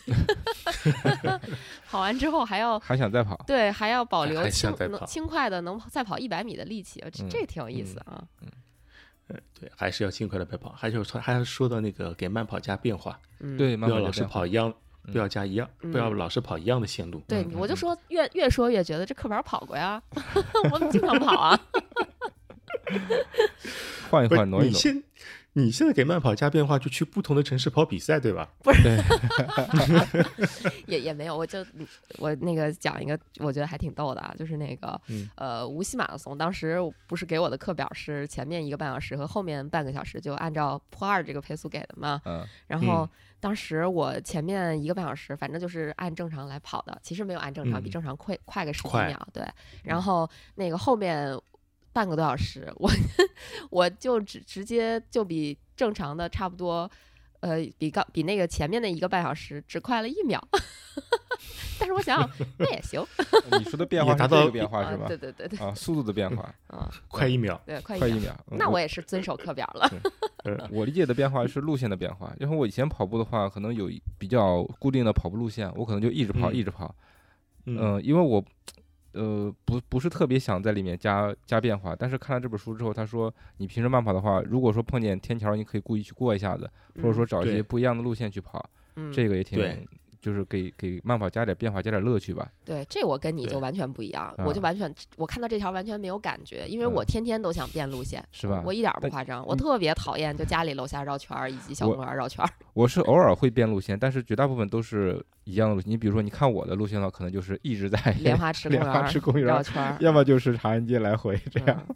[1.88, 4.98] 跑完之后还要还想再跑，对还要保留轻想再跑。
[4.98, 8.22] 能轻快的能再跑一百米的力气，这挺有意思啊。
[9.28, 10.70] 呃，对，还是要尽快的白跑。
[10.72, 14.72] 还有说，还要说到那个给慢跑加变化，嗯，对，慢不要老是跑一样，
[15.06, 17.22] 嗯不要加一样，不要嗯老是跑一样的线路。
[17.28, 20.02] 对，嗯嗯我就说越越说越觉得这课本跑过呀，
[20.72, 21.58] 我们经常跑啊。
[24.10, 24.78] 换一换，挪一挪。
[25.56, 28.48] 你现在给慢跑加变化，就去不同的城市跑比赛，对吧？
[28.62, 28.82] 不是
[30.86, 31.64] 也也没有，我就
[32.18, 42.20] 我那个讲一个，我觉得还挺逗的啊，就是那个、嗯呃无锡马拉松，当时不是给我的课表是前面一个半小时和后面半个小时，就按照破二这个配速给的嘛。
[42.24, 49.28] 嗯然后当时我前面一个半小时，反正就是按正常来跑的，其实没有按正常，比嗯正常快快个十几秒。
[49.32, 49.46] 对，
[49.84, 51.38] 然后那个后面
[51.94, 52.90] 半个多小时，我
[53.70, 56.90] 我就直直接就比正常的差不多，
[57.40, 60.42] 呃，比刚比那个前面的一个半小时只快了一秒。
[61.78, 63.04] 但是我想想，那也行，
[63.58, 65.08] 你说的变化也达到是这个变化是啊吧？
[65.08, 68.32] 对对对对，啊，速度的变化，啊，快一秒，对，快一秒。
[68.50, 69.90] 那我也是遵守课表了。
[70.44, 72.32] 呃，我理解的变化是路线的变化。
[72.38, 76.94] 然后我以前跑步的话，可能有一比较固定的跑步路线，我可能就一直跑，嗯一直跑。
[77.66, 78.42] 嗯嗯，因为我
[79.14, 88.64] 呃不不是特别想在里面加加变化，但是看了这本书之后，他说你平时慢跑的话，如果说碰见天桥，你可以故意去过一下子，或者说找一些不一样的路线去跑，
[88.96, 89.86] 嗯，这个也挺对
[90.24, 92.50] 就是给给慢跑加点变化，加点乐趣吧。
[92.64, 102.50] 对，这我跟你就完全不一样，我就啊完全我看到这条完全没有感觉，因为我嗯天天都想变路线，是吧我一点儿不夸张，我特别讨厌就家里楼下绕圈儿以及小公园绕圈儿。
[102.72, 105.90] 我是偶尔会变路线，但是绝大部分都是一样的路线。
[105.90, 111.84] 你比如说，你看我的路线的话，可能就是一直在莲花池公莲花池公园，绕圈儿，要么就是长安街来回这样。
[111.86, 111.94] 嗯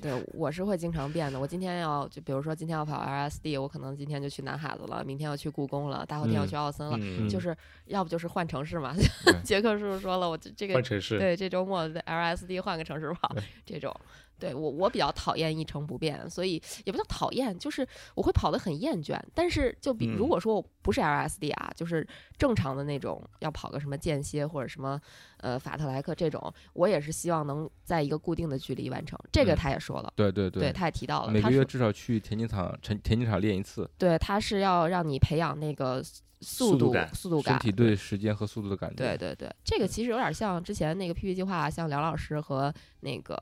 [0.00, 1.38] 对，我是会经常变的。
[1.38, 8.94] 我今天要就比如说今天要跑 LSD，我可能今天就去南海子了，明天要去故宫了，大后天要嗯去奥森了，嗯，就是要不就是换城市嘛。
[9.24, 9.34] 对。
[9.44, 13.94] 杰克叔叔说了，我这这个换城市，对，这周末在 LSD 换个城市跑，这种，
[14.38, 19.18] 对我我比较讨厌一成不变，所以也不叫讨厌，就是我会跑得很厌倦。
[19.34, 25.00] 但是就比如嗯果说我不是 LSD 啊，就是正常的那种要跑个什么间歇或者什么
[25.38, 29.18] 呃法特莱克这种，我也是希望能在一个固定的距离完成。
[29.32, 30.12] 这个嗯他也说了。
[30.16, 36.02] 对对对，他也提到了，每个月至少去田径场、田田径场练一次，对，他是要让你培养那个
[36.44, 38.96] 速度速度感速度感，身体对时间和速度的感觉。
[38.96, 43.34] 对对对，这个其实有点像之前那个 PP 计划，像梁老师和那个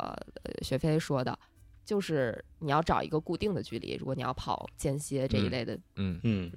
[0.44, 1.38] 呃雪飞说的，
[1.84, 6.52] 就是你要找一个固定的距离，如果你要跑间歇这一嗯类的，嗯，嗯，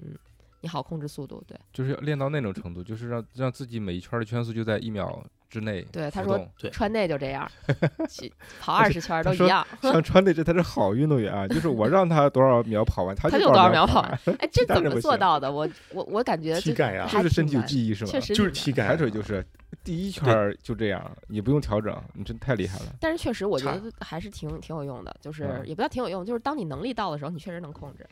[0.65, 1.43] 你好控制速度。
[1.47, 5.83] 对就是要练到那种程度，就是让让自己每一圈的圈速就在一秒之内。
[5.91, 7.47] 对，他说川内就这样，
[8.59, 14.19] 跑二十圈儿都一样，像川内这才是好运动员啊，就是我让他多少秒跑完，他他就就多少秒秒跑完。
[14.39, 15.51] 哎，这 怎么做到的？
[15.51, 18.09] 我我我感觉就体感呀，就是身体有记忆是吗？
[18.11, 19.45] 确实就是体感，海水就是
[19.83, 22.85] 第一圈儿就这样，你不用调整，你真太厉害了。
[22.99, 28.07] 但是确实，我觉得还是挺挺有用的，就是嗯也不叫挺有用，就是当你能力到的时候，你确实能控制。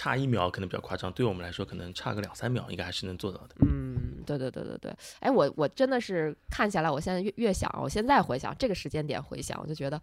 [0.00, 3.56] 差一秒可能比较夸张，对我们来说可能差个两三秒，应该还是能做到的。
[3.60, 10.00] 嗯，对对对对对，哎，我我真的是看下来，我现在越越想，我现在回想这个时间点回想，我就觉得，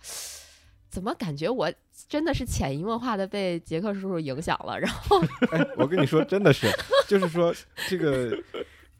[0.88, 1.74] 怎么感觉我
[2.08, 6.68] 真的是潜移默化的被杰克叔叔影响了，然后哎，我跟你说，真的是，
[7.08, 7.52] 就是说
[7.88, 8.38] 这个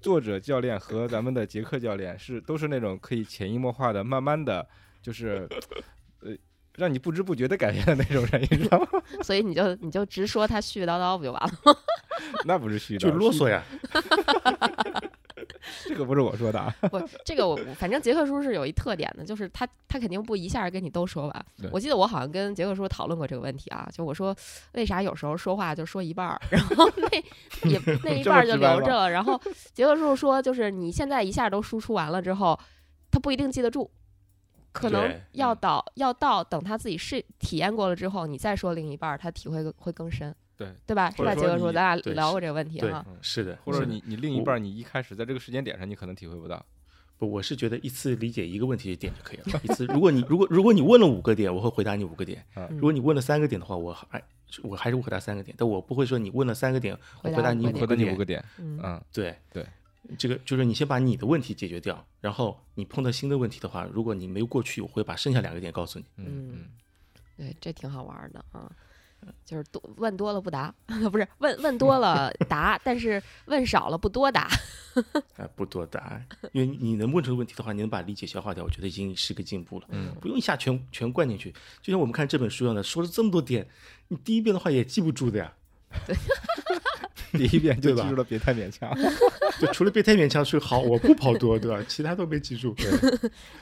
[0.02, 4.68] 作者教练和咱们的杰克教练是都是那种可以潜移默化的、慢慢的，
[5.00, 5.48] 就是
[6.22, 6.36] 呃，
[6.78, 8.88] 让你不知不觉的改变的那种人，你知道吗？
[9.24, 11.76] 所以你就你就直说他絮絮叨叨不就完了吗？
[12.46, 13.64] 那不是絮叨，就啰嗦呀，
[15.88, 16.74] 这个不是我说的啊。
[16.92, 21.46] 不，这个我我反正杰克叔是有一特点的，就是他他肯定不一下跟你都说完。
[21.72, 24.36] 我记得我好像跟杰克叔讨论过这个问题啊，就我说
[24.74, 27.10] 为啥有时候说话就说一半儿，然后那
[27.70, 29.40] 也那一半儿就留着了，然后
[29.74, 32.60] 杰克叔叔说就是你现在一下都输出完了之后，
[33.10, 33.90] 他不一定记得住。
[34.78, 41.12] 可能要到要到等他自己试体验过了之后，你再说另一半儿，他体会会更深，对，对吧？
[41.12, 43.06] 是吧，杰哥说咱俩聊过这个问题对哈。
[43.22, 46.66] 是的，或者你你另一半儿，你一开始在这个时间点上，你可能体会不到。
[47.18, 49.60] 不，我是觉得一次理解一个问题点就可以了。
[49.64, 54.22] 一次，如果你如果如果你问了五个点，我会回答你五个点；嗯如果你问了三个点的话，我还
[54.62, 58.16] 我还是会回答三个点，但我不会说你问了三个点，我回答你五个回答你五个点。
[58.16, 59.66] 五个点，嗯嗯，对对，
[60.18, 66.06] 这个就是你先把你的问题解决掉，然后你碰到新的问题的话，如果你没有过去，我会把剩下两个点告诉你。
[66.18, 66.66] 嗯嗯
[67.36, 68.72] 对，这挺好玩的啊。
[69.44, 70.74] 就是多问多了不答，
[71.12, 74.48] 不是问问多了答，但是问少了不多答。
[75.36, 79.88] 啊， 不多答，因为你能问出问题的话，你能把理解消化掉，我觉得已经是个进步了。
[79.90, 83.68] 嗯不用一下全全灌进去，就像我们看这本书一样的，说了这么多点，
[84.10, 85.52] 你第一遍的话也记不住的呀。
[87.38, 88.92] 第一遍就对吧记住了，别太勉强。
[89.62, 91.84] 就除了别太勉强说好，我不跑多，对吧？
[91.88, 92.76] 其他都没记住。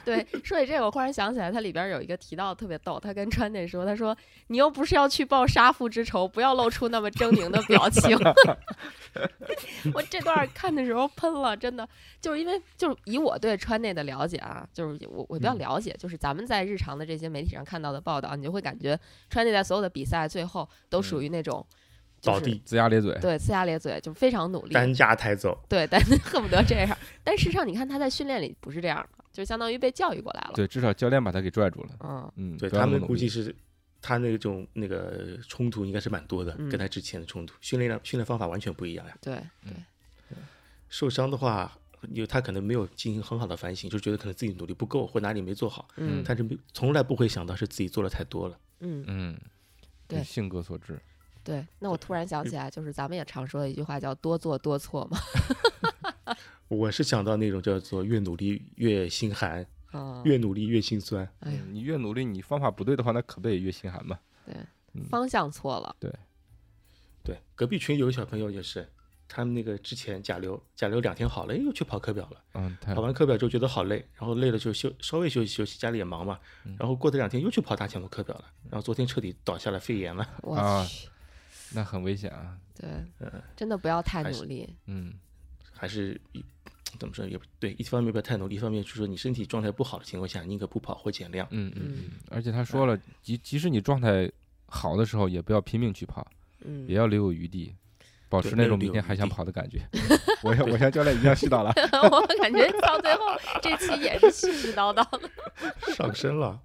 [0.04, 4.16] 对，说起这个，我忽然想起来，它里边有一个提到特别逗，他跟川内说，他说
[4.48, 8.16] 你又不是要去报杀父之仇，不要露出那么狰狞的表情。
[9.94, 11.88] 我这段看的时候喷了，真的，
[12.20, 18.98] 就是因为就是以我对川内的了解啊，就是我我比较嗯了解，就是咱们在日常的这些媒体上看到的报道，你就会感觉
[19.30, 21.56] 川内在所有的比赛最后都属于那种。
[21.56, 21.85] 就是
[22.26, 26.98] 倒地龇牙咧嘴，对，龇牙咧嘴，就非常努力，担架抬走，对，但恨不得这样。
[27.24, 30.52] 但事实上，你看他在训练里不是这样的，就相当于被教育过来了。
[30.54, 31.90] 对，至少教练把他给拽住了。
[32.00, 33.54] 嗯，嗯，对他们估计是
[34.02, 39.16] 他那种那个冲突应该是蛮多的，嗯跟他之前的冲突，训练量训练方法完全不一样呀。
[39.20, 39.34] 对
[39.64, 39.72] 嗯
[40.28, 40.38] 对，
[40.88, 41.76] 受伤的话，
[42.12, 48.58] 有他可能没有进行很好的反省，就觉得可能自己努力不够或哪里没做好，嗯但是没从来不会想到是自己做的太多了。
[48.80, 49.36] 嗯，嗯，
[50.06, 51.00] 对性格所致。
[51.46, 51.66] 对。
[51.78, 55.18] 那我突然想起来，就是咱们也常说的一句话叫“多做多错”嘛。
[56.68, 61.24] 我是想到那种叫做越努力越心寒， 嗯，越努力越心酸。
[61.40, 64.18] 哎呀，嗯你越努力，你方法不对的话，那可不也越心寒嘛？
[64.44, 64.54] 对
[64.94, 65.94] 嗯，方向错了。
[66.00, 66.12] 对，
[67.22, 68.88] 对隔壁群有个小朋友也是，
[69.28, 72.42] 他们那个之前甲流甲流两天好了，哎又去跑课表了。
[72.54, 80.28] 嗯，太跑完课表之后觉得好累，然后累了就休稍微休息休息，家里也忙嘛，嗯然后过这两天又去跑大强度课表了，然后昨天彻底倒下了肺炎了。
[80.42, 81.08] 我啊去，
[81.74, 82.56] 那很危险啊。
[82.74, 82.88] 对，
[83.56, 84.74] 真的不要太努力。
[84.86, 85.14] 嗯
[85.72, 86.44] 还是一
[86.98, 91.46] 怎么说也不对，一方面不要太努力，一方面就是说你身体状态不好的情况下，宁可不跑或减量。
[91.50, 94.30] 嗯嗯嗯嗯，而且他说了，即即使你状态
[94.66, 96.26] 好的时候，也不要拼命去跑，
[96.64, 97.74] 嗯也，要留有余地，
[98.30, 99.86] 保持那种明天还想跑的感觉。
[100.42, 101.70] 我像我像教练一样絮叨了。
[102.10, 103.24] 我感觉到最后
[103.60, 105.30] 这期也是絮絮叨叨的。
[105.94, 106.58] 上升了，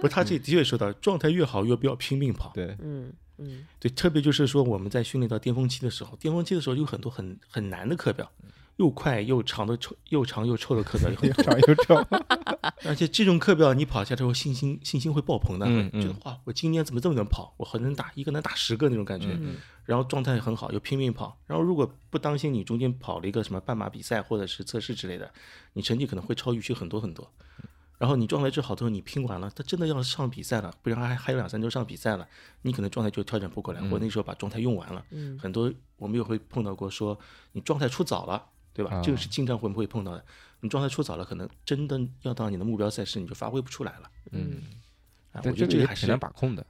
[0.00, 2.52] 不，他这的确说到，状态越好越不要拼命跑。
[2.54, 3.12] 对，嗯
[3.44, 8.30] 嗯对，特别就是说我们在训练到巅峰期的时候，巅峰期的时候有很多很很难的课表，
[8.76, 11.94] 又快又长的臭又长又臭的课表又， 长又臭。
[12.84, 17.54] 而且这种课表你跑下之后信心信心会爆棚的，嗯嗯觉得哇，我今年怎么这么能跑？
[17.56, 19.28] 我很能打，一个能打十个那种感觉。
[19.40, 21.36] 嗯然后状态很好，又拼命跑。
[21.44, 25.28] 然后如果不当心，你中间跑了一个什么半马比赛或者是测试之类的，
[25.72, 27.28] 你成绩可能会超预期很多很多。
[28.02, 32.28] 然后你状态治好之后，你拼完了，他真的要上比赛了，不然还还有两三周上比赛了，
[32.62, 35.06] 你可能状态就调整不过来，或者那时候把状态用完了。
[35.10, 37.16] 嗯很多我们也会碰到过说
[37.52, 38.96] 你状态出早了，对吧？
[38.96, 40.24] 啊这个是经常会不会碰到的。
[40.58, 44.10] 你状态出早了，可能真的要到你的目标赛事，你就发挥不出来了。
[44.32, 44.62] 嗯
[45.30, 46.66] 啊，我觉得这个还是难把控的。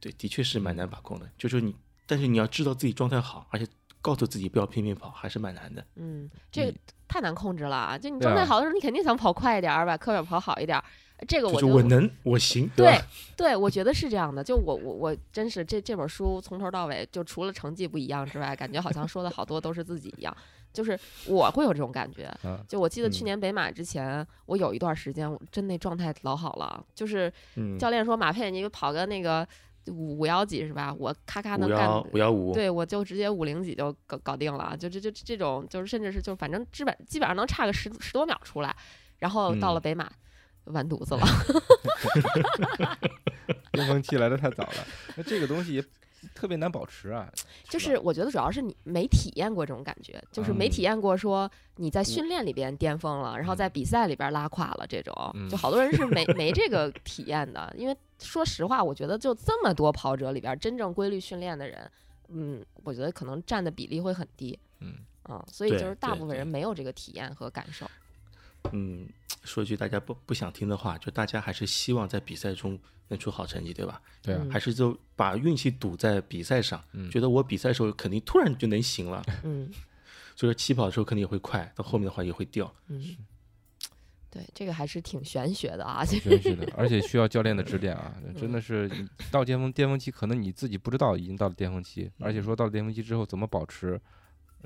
[0.00, 1.30] 对，的确是蛮难把控的。
[1.36, 3.68] 就是你，但是你要知道自己状态好，而且
[4.00, 5.84] 告诉自己不要拼命跑，还是蛮难的。
[5.96, 6.74] 嗯，这个
[7.06, 7.98] 太难控制了啊！
[7.98, 10.84] 就你状态好的时候，你肯定想跑快一点儿，把课表跑好一点儿。
[11.26, 13.06] 这个我就我能，我行，对吧？
[13.36, 14.44] 对，我觉得是这样的。
[14.44, 20.36] 就我我我真是这这本书从头到尾，就除了成绩不一样之外，感觉好像说的好多都是自己一样。
[20.72, 22.24] 就是我会有这种感觉。
[22.44, 29.44] 啊，就我记得去嗯年北马之前，我有一段时间我真那状态老好了，就是嗯，教练说马佩你跑个那个
[29.90, 30.94] 五五幺几是吧？
[30.98, 38.74] 我咔咔能干五幺五，对，我就直接五零几就搞搞定了，就这这这种，就是甚至是就反正基本基本上能差个十十多秒出来，
[39.18, 40.10] 然后到了嗯北马。
[40.64, 41.22] 完犊子了，
[43.72, 45.84] 巅峰期来的太早了，那这个东西也
[46.34, 47.30] 特别难保持啊。
[47.68, 55.14] 就是是我觉得主要是你没体验过这种感觉，就是没体验过说你在训练里边巅峰了，然后在比赛里边拉垮了这种，
[55.50, 57.72] 就好多人是没 没这个体验的。
[57.76, 61.90] 因为说实话，我觉得就这么多跑者里边，真正规律训练的人，
[62.28, 64.94] 嗯，我觉得可能占的比例会很低，嗯
[65.28, 67.86] 嗯，所以就是大部分人没有这个体验和感受。
[68.72, 69.08] 嗯，
[69.44, 72.78] 说句大家不不想听的话，就大家还是希望在比赛中
[73.08, 74.00] 能出好成绩，对吧？
[74.22, 79.70] 对啊，嗯还是就把运气赌在比赛上，嗯觉得我比赛的时候肯定突然就能行了， 嗯
[80.36, 82.72] 所以说起跑的时候肯定也会快，到后面的话也会掉。
[82.86, 83.16] 嗯，
[84.30, 86.04] 对，这个还是挺玄学的啊。
[86.04, 88.88] 玄学的， 而且需要教练的指点啊，真的是
[89.32, 94.00] 到巅峰巅峰期，可能你自己不知道已经到了巅峰期，而且说到了巅峰期之后怎么保持，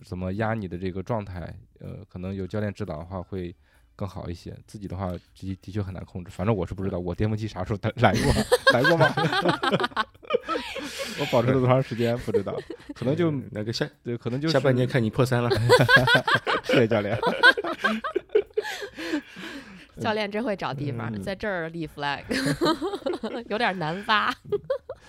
[0.04, 3.54] 怎么压你的这个状态，呃，可能有教练指导的话会
[3.96, 4.56] 更好一些。
[4.66, 6.30] 自己的话，的的确很难控制。
[6.30, 8.32] 反正我是不知道，我巅峰期啥时候来来过
[8.74, 9.06] 来过吗？
[11.20, 12.56] 我保持了多长时间不知道，
[12.94, 15.50] 可能就嗯那个下对，可能就是下半年看你破三了，
[16.64, 17.18] 谢谢教练。
[20.00, 22.22] 教练真会找地方，嗯在这儿立 flag，
[23.48, 24.34] 有点难发。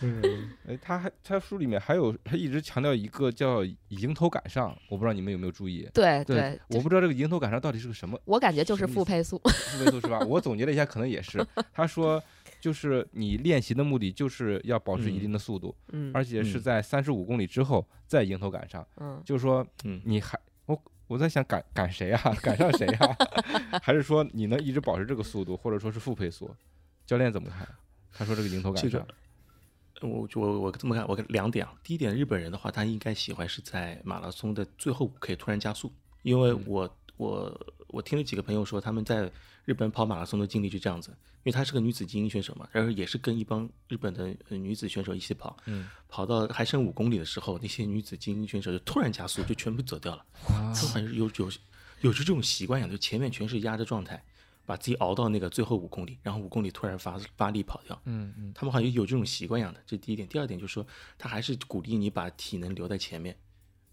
[0.02, 5.88] 嗯，哎，他还他书里面还有他一直强调一个叫迎头赶上，我不知道你们有没有注意。
[5.94, 9.38] 对对，就我不知道这个迎头赶上到底是个什么我感觉就是负配速。
[9.44, 10.02] 负配速。
[10.02, 10.20] 是吧？
[10.22, 11.46] 我总结了一下，可能也是。
[11.72, 12.22] 他说，
[12.60, 18.86] 就是你练习的目的就是要保持一定的速度，嗯而且是嗯在三十五公里之后再迎头赶上。
[18.98, 22.20] 嗯，就是说，嗯你还我我在想赶赶谁啊？
[22.42, 23.16] 赶上谁啊？
[23.82, 26.50] 还是说你能一直保持这个速度，或者说是负配速？
[27.06, 27.68] 教练怎么看？
[28.16, 29.08] 他说这个迎头赶上这个，
[30.02, 31.74] 我我我这么看，我看两点啊。
[31.84, 35.92] 第一点，日本人的话，他应该喜欢是在马拉松的最后可以突然加速，
[36.24, 39.32] 因为嗯我我我听了几个朋友说，他们在
[39.66, 50.26] 日本跑马拉松的经历就这样子，因为她是个女子精英选手嘛，然后也是跟一帮日本的呃女子选手一起跑，嗯，跑到还剩五公里的时候，那些女子精英选手就突然加速，就全部走掉了。
[50.50, 51.52] 啊就好像是有有
[52.02, 54.22] 有着这种习惯一样，就前面全是压着状态，
[54.66, 58.02] 把自己熬到那个最后五公里，然后五公里突然发发力跑掉。
[58.06, 60.28] 嗯嗯他们好像有这种习惯一样的，这第一点。
[60.28, 60.86] 第二点就是说，
[61.18, 63.36] 他还是鼓励你把体能留在前面，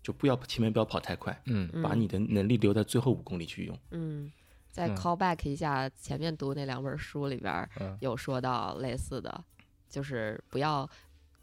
[0.02, 3.78] 就不要前面不要跑太快，嗯把你的能力留在最后五公里去用。
[3.90, 4.30] 嗯，
[4.70, 7.68] 再嗯 call back 一下前面读那两本书里边
[8.00, 9.44] 有说到类似的，
[9.88, 10.88] 就是不要，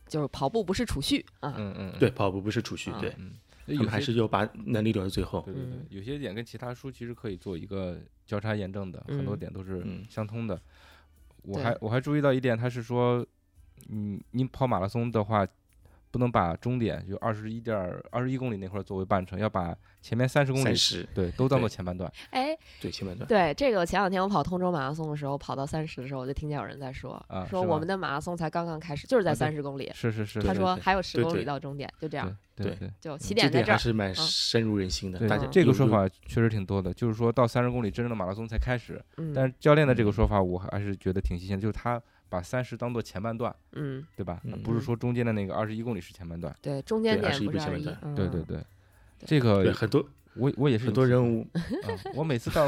[0.07, 1.53] 就是跑步不是储蓄啊。
[1.57, 3.33] 嗯嗯，对，跑步不是储蓄，啊对，嗯，
[3.75, 5.41] 他们还是要把能力留在最后。
[5.41, 9.39] 对对对嗯，有些点跟其他书其实可以做一个交叉验证的，很多嗯。
[9.39, 10.05] 点都是嗯。
[10.07, 10.61] 相通的。
[11.43, 13.25] 我还我还注意到一点，他是说，
[13.89, 15.47] 嗯，你跑马拉松的话，
[16.11, 17.75] 不能把终点就二十一点
[18.11, 22.11] 二十一公里那块儿作为半程，要把前面三十公里三十，对都当做前半段。
[22.31, 29.91] 哎，对前半段，对这个，前两天我跑通州马拉松的时候，跑到三十的时候，我就听见有人在说，啊说我们的马拉松才刚刚开始，就是在三十公里。
[29.93, 32.91] 是是是，他说还有十对公里到终点，就这样，对对对。
[32.99, 33.65] 就起点在这儿。
[33.65, 35.19] 点还是蛮嗯深入人心的。
[35.19, 39.03] 对大家这个说法确实挺多的，就是说到三十公里真正的马拉松才开始。
[39.17, 44.39] 嗯，但是教练的这个嗯说法，我还是觉得挺新鲜，就是他把三十当做前半段，嗯，对吧？
[44.43, 46.55] 嗯不是说中间的那个二十一公里是前半段。
[46.61, 48.57] 对，中间对点不是二一不前半，嗯对对对，
[49.19, 50.05] 对这个很多
[50.35, 51.47] 我我也是很多有体会人物，
[51.87, 52.67] 啊，我每次到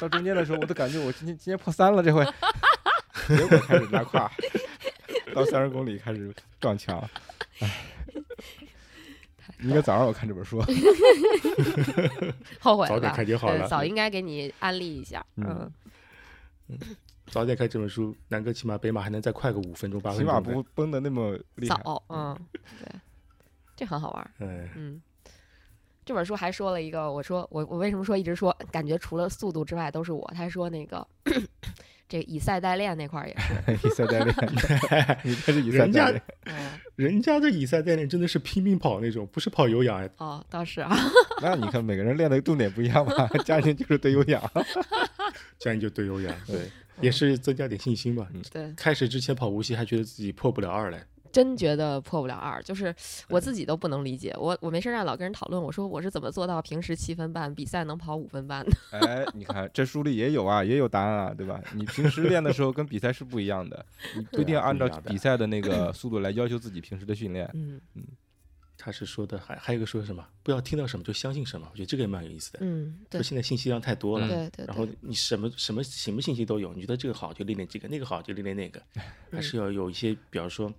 [0.00, 2.24] 到中间的时候，我都感觉我今天今天破三了，这回，
[3.28, 4.30] 结果开始拉胯，
[5.34, 6.98] 到三十公里开始撞墙，
[7.60, 7.84] 哎，
[9.60, 10.60] 应该早上我看这本书
[12.60, 15.70] 后悔了吧，看就好了对早应该给你安利一下，嗯
[16.68, 16.78] 嗯，
[17.34, 20.62] 早点看这本书，南哥起码北马还能再快个五分钟八起码分钟的。
[20.62, 21.80] 不崩的那么厉害。
[21.82, 22.38] 早，嗯，
[22.78, 22.88] 对，
[23.74, 25.02] 这很好玩儿，嗯，嗯。
[26.04, 30.30] 这本书还说了一个，我说我我为什么说一直说感觉除了速度之外都是我？
[30.36, 31.04] 他说那个
[32.08, 33.54] 这以赛代练那块儿也是，
[33.88, 34.36] 以赛代练，
[35.24, 40.08] 你这是以赛人家代练，嗯，人家这以赛代练真的是拼命跑那种，不是跑有氧哎。
[40.18, 40.94] 哦，倒是啊，
[41.42, 44.40] 那你看每个人练的重点不一样嘛，佳宁就是对有氧，
[45.58, 46.70] 这样就对有氧，对，
[47.00, 48.28] 也是增加点信心吧。
[48.50, 52.94] 对，开始之前跑无锡还觉得自己破不了二嘞，真觉得破不了二，就是
[53.28, 54.34] 我自己都不能理解。
[54.38, 58.72] 我我没事儿干老跟人讨论，我说我是怎么做到平时七分半，比赛能跑五分半的？
[58.98, 61.60] 哎，你看这书里也有啊，也有答案啊，对吧？
[61.74, 63.84] 你平时练的时候跟比赛是不一样的，
[64.16, 67.50] 你不一定按照比赛的那个速度来要求自己平时的训练。
[67.54, 68.04] 嗯嗯
[68.76, 72.58] 他是说的还还有一个说什么，不要听到什么就相信什么，我觉得这个也蛮有意思的。
[72.62, 78.82] 嗯，对说现在信息量太多了，对对然后，你什么什么什么信息都有，你觉得这个好就练练这个，那个好就练练那个，
[79.30, 80.72] 还是要有一些，比方说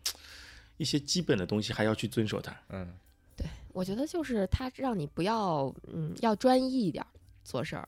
[0.77, 2.55] 一些基本的东西还要去遵守它。
[2.69, 2.93] 嗯，
[3.35, 7.05] 对我觉得就是他让你不要嗯要专一一点
[7.43, 7.87] 做事儿，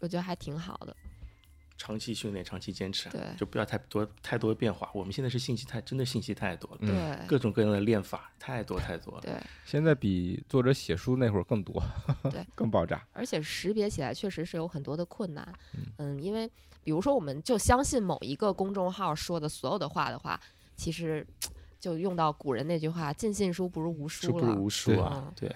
[0.00, 0.96] 我觉得还挺好的。
[1.76, 4.88] 长期训练，长期坚持，对就不要太多太多的变化。
[4.94, 9.20] 我们现在是信息太真的信息太多了，各种各样的练法太多太多了。
[9.22, 9.32] 对，
[9.64, 11.82] 现在比作者写书那会儿更多，
[12.30, 13.04] 对， 更爆炸。
[13.12, 15.52] 而且识别起来确实是有很多的困难。
[15.98, 16.48] 嗯，因为
[16.82, 20.40] 比如说我们就相信某一个公众号说的所有的话的话，
[20.76, 21.26] 其实
[21.80, 24.40] 就用到古人那句话“尽信书不如无书”了。
[24.40, 25.54] 书不如无书啊，对，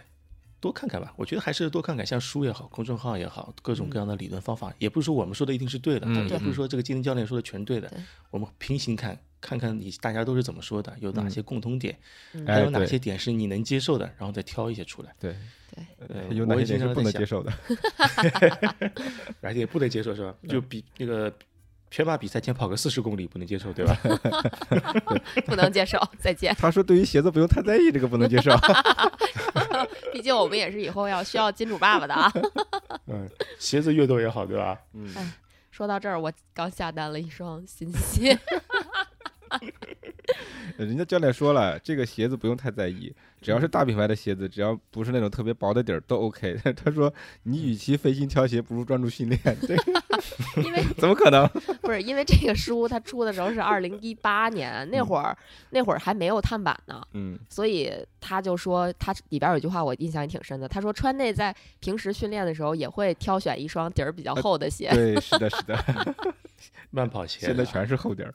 [0.61, 1.13] 多看看吧。
[1.17, 7.99] 我觉得还是多看看，像书也好，公众号也好，各种各样的理论方法，也不是说我们说的一定是对的，嗯也不是说这个健身教练说的全对的对，
[8.31, 11.97] 我们平行看，看看你大家都是怎么说的，有哪些共通点，
[12.33, 15.15] 嗯还有哪些点是你能接受的，然后再挑一些出来。
[15.21, 15.37] 对，
[16.09, 17.53] 呃，有哪些点是不能接受的？
[19.41, 20.35] 而且也不能接受是吧？
[20.49, 21.33] 就比那个
[21.91, 23.97] 全马比赛前跑个四十公里不能接受，对吧？
[25.47, 26.55] 不能接受，再见。
[26.59, 28.51] 他说对于鞋子不用太在意，这个不能接受。
[30.13, 32.33] 毕竟我们也是以后要需要金主爸爸的啊。
[33.07, 33.29] 嗯，
[33.59, 34.79] 鞋子越多越好，对吧？
[34.95, 35.33] 嗯，
[35.71, 38.39] 说到这儿，我刚下单了一双新鞋，
[40.89, 46.59] 人家教练说了，这个鞋子不用太在意，只要是大品牌的鞋子，只要不是那种特别薄的底儿都 OK。
[46.75, 47.13] 他说，
[47.43, 49.39] 你与其费心挑鞋，不如专注训练。
[49.63, 51.47] 这个因为怎么可能？
[51.83, 55.37] 不是因为这个书它出的时候是二零一八年，那会儿
[55.71, 66.15] 那会儿还没有碳板呢，嗯所以他就说他里边有一句话我印象也挺深的，他说川内在平时训练的时候也会挑选一双底儿比较厚的鞋，对，是的，是的，
[66.91, 68.33] 慢跑鞋，现在全是厚底儿。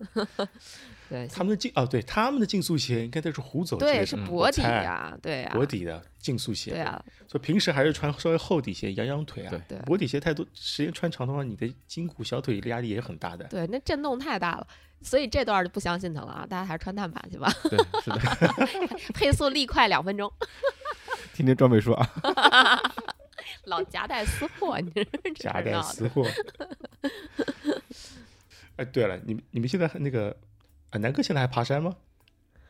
[1.14, 6.72] 对他们的竞哦，对，他们的竞速鞋应该都是虎走对鞋的是薄底我猜呀，对呀，薄底的竞速鞋。
[6.72, 9.52] 对啊，所以平时还是穿稍微厚底鞋，养养腿啊。
[9.52, 13.46] 对对薄底鞋太多，时间穿长的话，你的筋骨、小腿压力也很大的。
[13.46, 14.68] 对，那震动太大了。
[15.04, 16.48] 所以这段儿就不相信他了啊！
[16.50, 18.18] 大家还是穿碳板去吧，对，是的，
[19.14, 20.32] 配速力快两分钟，
[21.36, 22.82] 听听装备说啊，
[23.66, 26.26] 老夹带私货，你这是夹带私货。
[28.78, 30.36] 哎，对了，你们你们现在那个
[30.94, 31.96] 啊，南哥现在还爬山吗？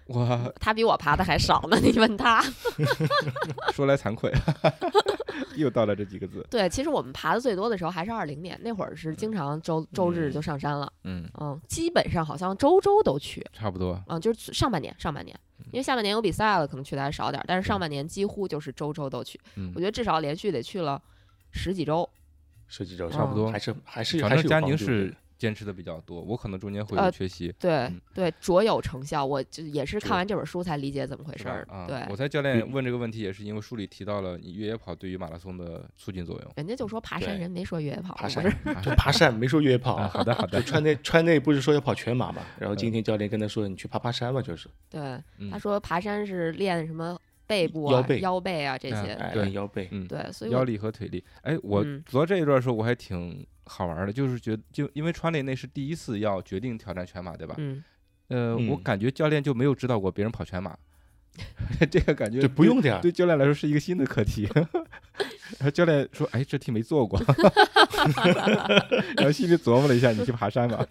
[0.07, 2.43] 我 他比我爬的还少呢，你问他。
[3.71, 4.33] 说来惭愧，
[5.55, 6.45] 又到了这几个字。
[6.49, 14.01] 对，其实我们爬的最多的时候还是二零年那会儿，是经常周周日就上山了，嗯，嗯，基本上好像周周都去，差不多。
[14.07, 15.37] 嗯，就是上半年上半年，
[15.71, 21.01] 因为下半年有比赛了，可能去的还少点儿，但是上半年几乎就是周周都去，嗯我，觉得至少连续得去了
[21.51, 22.07] 十几周，
[22.67, 27.51] 十几周差不多还是还是反正佳还是有帮助宁是的坚持的比较多，我可能中间会呃有缺席。
[27.59, 29.25] 对、嗯对，卓有成效。
[29.25, 31.67] 我就也是看完这本书才理解怎么回事儿？
[31.69, 36.51] 啊，对我，猜教练嗯问这个问题也是因为书里提到了你越野跑对于马拉松的促进作用。
[36.55, 38.43] 人家就说爬山，人没说越野跑，爬山？
[38.81, 42.41] 就爬山，没说越野跑啊，好的好的， 川内川内不是说要跑全马嘛？
[42.57, 45.01] 然后今嗯天教练跟他说，你去爬爬山吧，就是对，
[45.39, 49.11] 嗯他说爬山是练什么背部啊、腰背腰背啊这啊些。
[49.15, 49.89] 哎对练腰背。
[49.91, 51.21] 嗯，对，所以腰力和腿力。
[51.41, 57.55] 哎，我嗯读到这一段的时候，我还挺好玩的，就是觉得就因为川内那是第一次要决定挑战全马，对吧？
[57.57, 57.83] 嗯，
[58.27, 60.77] 呃，我嗯感觉教练就没有指导过别人跑全马，
[61.89, 64.47] 这个感觉这不用这样对教练来说是一个新的课题。
[65.59, 67.21] 然后教练说：“哎，这题没做过。
[69.15, 70.85] ”然后心里琢磨了一下：“你去爬山吧。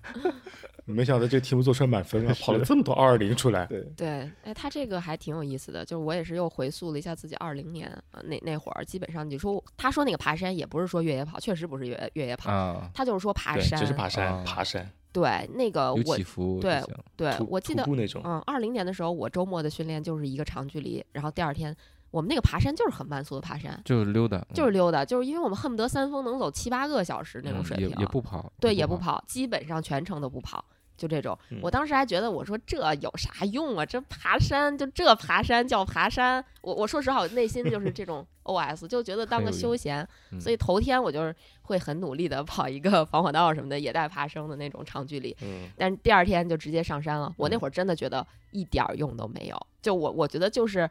[0.93, 3.67] 没想到这个题目做出来满分了， 跑了这么多二二零出来”。
[3.69, 4.09] 对，对，
[4.45, 16.81] 哎，他这个还挺有意思的，就是我也是又回溯了一下自己二零年啊那那会儿，基本上你说他说那个爬山也不是说越野跑，确实不是越越野跑，啊，他就是说爬，山，只是爬山，啊爬山，对，那个有我起伏对。
[17.17, 18.21] 对我记得那种。
[18.25, 21.75] 嗯，二零年的时候，我周末的训练就是一个长距离，然后第二天
[22.11, 28.97] 我们那个爬山就是很慢速的爬山，就是溜达，就是溜达，就是因为我们恨不得三峰能走七八个小时那种嗯水平，也也不跑，对，也也不。
[28.97, 30.65] 跑，基本上全程都不跑，
[31.03, 31.37] 就这种。
[31.51, 33.85] 嗯我当时还觉得，我说这有啥用啊？
[33.85, 36.45] 这爬山就这爬山叫爬山？
[36.61, 40.07] 我我说实话，我内心就是这种 OS，就觉得当个休闲。
[40.31, 45.37] 嗯所以头天我就是会很努力的跑一个防火道什么的，也带爬升的那种长距离。
[45.43, 47.33] 嗯，但是第二天就直接上山了。
[47.37, 49.67] 我那嗯会儿真的觉得一点儿用都没有。
[49.81, 50.89] 就我我觉得就是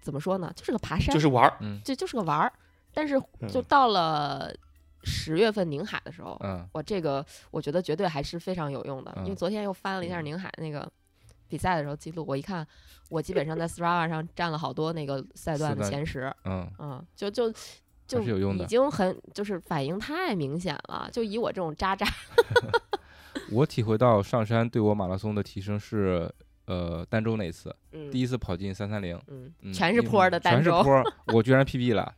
[0.00, 1.56] 怎么说呢，就是个爬山，就是玩儿。
[1.60, 2.52] 嗯就就是个玩儿。
[2.92, 4.52] 但是就嗯到了
[5.04, 6.68] 十月份宁海的时候，嗯。
[6.72, 9.36] 我这个我觉得绝对还是非常有用的，因为嗯。
[9.36, 10.90] 昨天又翻了一下宁海那个
[11.46, 12.66] 比赛的时候记录，我一看，
[13.10, 17.52] 我基本上在 Strava 上占了好多那个赛段的前十，嗯，嗯，就就
[18.06, 22.06] 就有用的经很就是反应太明显了，就以我这种渣渣，
[23.52, 26.32] 我体会到上山对我马拉松的提升是，
[26.66, 29.20] 呃，儋州那次，嗯第一次跑进三三零，
[29.72, 31.04] 全是坡儿的儋州，全是坡儿，
[31.34, 32.14] 我居然 PB 了，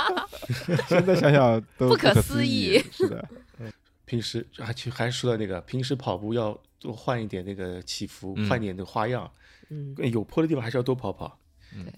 [0.88, 2.78] 现在想想都不可可思议议。
[2.90, 3.28] 是的，
[4.06, 9.30] 平时还去还说到那个，平时跑步要多换一点那个起伏，嗯换点那个花样。
[9.68, 11.38] 嗯有坡的地方还是要多跑跑。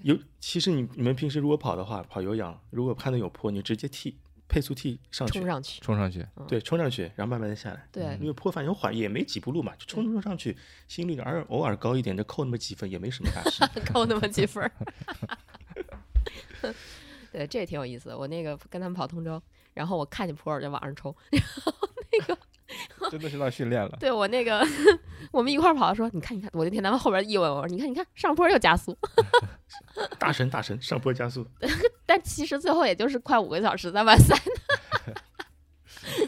[0.02, 4.16] 有其实你你们平时如果跑的话，跑有氧，如果看到有坡，你直接替
[4.48, 7.86] 配速 T 上去，冲上去，冲上去，对，冲上去，然后慢慢的下来。
[7.92, 10.56] 对因为坡反有缓，也没几步路嘛，就冲冲上去，
[10.88, 13.62] 心率偶尔偶尔高一点，就扣那么几分，也没什么大事。
[13.92, 14.72] 扣那么几分儿。
[17.30, 18.16] 对，这也挺有意思的。
[18.16, 19.40] 我那个跟他们跑通州，
[19.74, 21.14] 然后我看见坡儿就往上冲，
[23.10, 23.96] 真的是让训练了。
[24.00, 24.66] 对我那个
[25.32, 28.96] 我们一块儿跑，说你看你看，我那天他们后边一问我说你看你看上坡又加速，
[30.18, 31.46] 大神大神，上坡加速，
[32.06, 34.36] 但其实最后也就是快五个小时在完赛。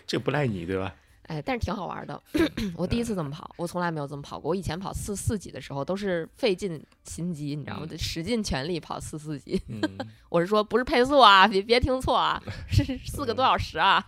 [0.06, 0.94] 这不赖你对吧？
[1.30, 2.20] 哎，但是挺好玩的。
[2.74, 4.48] 我第一次这么跑，我从来没有这么跑过。
[4.50, 7.82] 我以前跑四四级的时候都是费尽心机，你知道吗？
[7.86, 9.62] 嗯得使尽全力跑四四级。
[9.68, 9.80] 嗯，
[10.28, 14.04] 我是说不是配速啊，别别听错啊， 是四个多小时啊。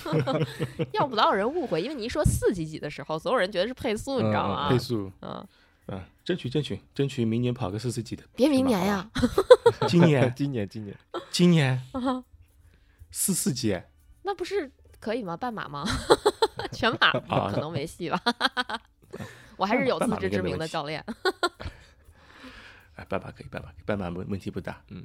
[0.92, 4.78] 要不老有人误会，因为你一说四级几的时候，所有人觉得是配速，你知道嗯吗配？
[4.78, 5.46] 速嗯，
[5.88, 8.22] 嗯，争取争取争取明年跑个四四几的。
[8.34, 9.10] 别明年呀，
[9.86, 10.96] 今年今年今年
[11.30, 11.82] 今年
[13.10, 13.78] 四四级，
[14.22, 14.70] 那不是
[15.00, 15.36] 可以吗？
[15.36, 15.84] 半马吗？
[16.72, 18.20] 全马 啊可能没戏吧。
[19.56, 21.04] 我还是有自知之明的教练。
[22.94, 24.80] 哎，半马可以，半马可以，半马问问题不大。
[24.88, 25.04] 嗯，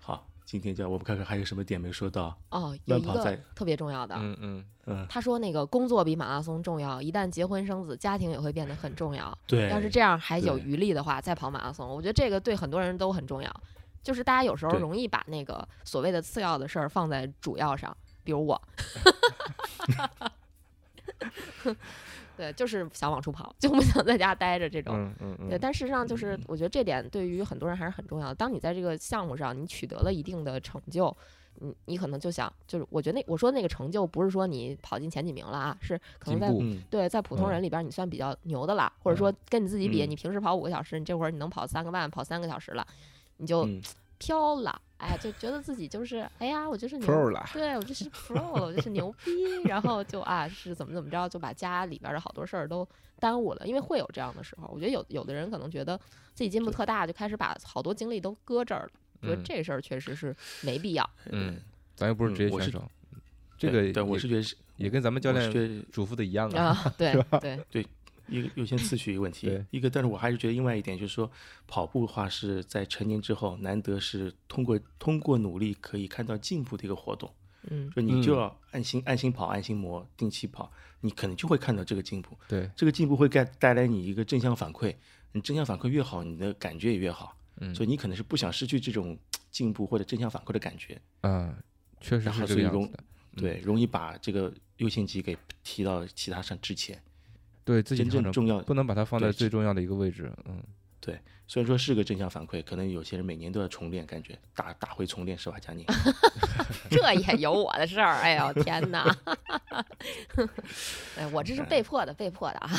[0.00, 2.36] 好，今天叫，我们看看还有什么点没说到。
[2.50, 9.36] 哦，有一个特别重要的，嗯嗯，嗯，他说那个工作比马拉松重要，一旦结婚生子，家庭也会变得很重要。
[9.46, 13.52] 对，要是这样还有余力的话，再跑马拉松，我觉得这个对很多人都很重要。
[14.02, 18.60] 就是大家有时候容易把那个所谓的次要的事儿放在主要上，比如我，
[22.36, 24.96] 对，就是想往出跑，就不想在家待着这种。
[24.96, 28.34] 嗯嗯嗯，对，但事实上就是，我觉得这点对于很多人还是很重要的。
[28.34, 31.16] 当你在这个项目上你取得了一定的成就，
[31.60, 36.50] 你你可能就想，就是我觉得那我说的那个成就不是说你跑进前几名了啊，是可能在
[36.90, 37.52] 对，在普通嗯。
[37.52, 40.10] 人里边儿你算比较牛的了，或者说跟你自己比，嗯。
[40.10, 42.84] 你平时跑五个小时，你这会儿你能跑三个半，跑三个小时了，
[43.36, 43.80] 你就嗯
[44.24, 49.30] 飘了，哎，就觉得自己就是，哎呀，我就是牛 pro 了， 对我就是 pro 了，我就是牛逼，
[49.68, 52.86] 然后就啊是怎么怎么着，就把家里边的好多事儿都
[53.20, 54.68] 耽误了，因为会有这样的时候。
[54.72, 55.98] 我觉得有有的人可能觉得
[56.32, 58.90] 自己进步特大，就开始把好多精力都搁这儿了。
[59.20, 59.44] 我觉得嗯。
[59.44, 61.10] 这事儿确实是没必要。
[61.30, 61.60] 嗯，
[61.94, 62.82] 咱又不是职业选手，
[63.58, 67.14] 这个对对，我是觉得是，也跟咱们教练得嘱咐的一样啊，啊，对。
[67.70, 67.86] 对，
[68.28, 71.30] 一个优先次序一个问题对，一个，但是我还是觉得另外一点就是说，
[71.66, 77.32] 跑步的话是在成年之后，难得是通过通过努力可以看到进步的一个活动。
[77.70, 80.70] 嗯就你就嗯要安心安心跑，安心磨，定期跑，
[81.00, 82.36] 你可能就会看到这个进步。
[82.46, 84.94] 对，这个进步会带带来你一个正向反馈，
[85.32, 87.36] 你正向反馈越好，你的感觉也越好。
[87.60, 89.16] 嗯所以你可能是不想失去这种
[89.50, 91.54] 进步或者正向反馈的感觉，嗯，
[92.00, 93.04] 确实然是容这个样子的，
[93.36, 97.00] 嗯对，容易把这个优先级给提到其他上之前。
[97.64, 100.62] 对自己真正重要不能把它放在最重要的一个位置，嗯，
[101.00, 105.84] 对虽然说是个正向反馈，可能有些人每年都要重练，感觉打打回重练是吧，佳宁？
[106.90, 109.04] 这也有我的事儿，哎呦天哪！
[111.16, 112.70] 哎，我这是被迫的，被迫的啊！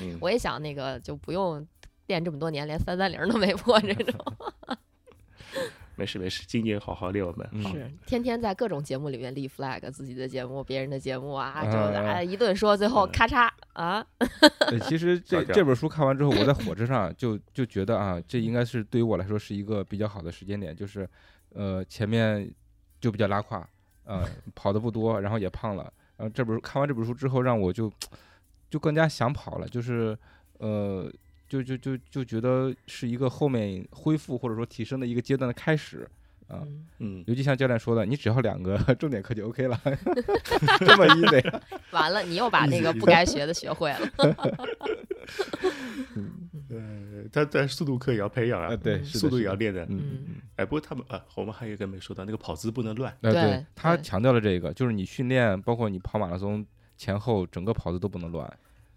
[0.00, 1.64] 嗯， 我也想那个就不用
[2.06, 4.36] 练这么多年，连三三零都没破这种。
[5.98, 7.46] 没事没事，今年好好练我们。
[7.60, 7.90] 是。
[8.06, 13.10] 天天在各种节目里面立 flag，自己的节目、别人的节目啊，就啊啊一顿说，最后嗯。
[13.10, 14.06] 咔嚓啊，
[14.70, 21.08] 对，其实 这这本书看完之后，我在火车上就就觉得啊，这应该是对于我来说是一个比较好的时间点，就是，
[21.50, 22.48] 呃，前面
[23.00, 23.68] 就比较拉胯，
[24.04, 24.24] 呃，
[24.54, 27.92] 跑的不多，然后也胖了，然后这本书看完这本书之后，让我就
[28.70, 30.16] 就更加想跑了，就是，
[30.58, 31.12] 呃，
[31.48, 36.08] 就就就就觉得是一个后面恢复或者说提升的一个阶段的开始。
[36.48, 41.60] 啊嗯嗯，尤其像教练说的，你只要两个 重点课就 OK 了， 这么 easy。
[41.92, 43.98] 完了，你又把那个不该学的学会了。
[46.70, 49.84] 呃，他在速度课也要培养啊，啊，对，速度也要练的。
[49.90, 53.14] 嗯嗯哎，不过他们啊，我们还有一个没说到，那个跑姿不能乱。
[53.20, 56.64] 呃，对对他对强调了这个，就是你训练，包括你跑马拉松
[56.96, 58.50] 前后，整个跑姿都不能乱。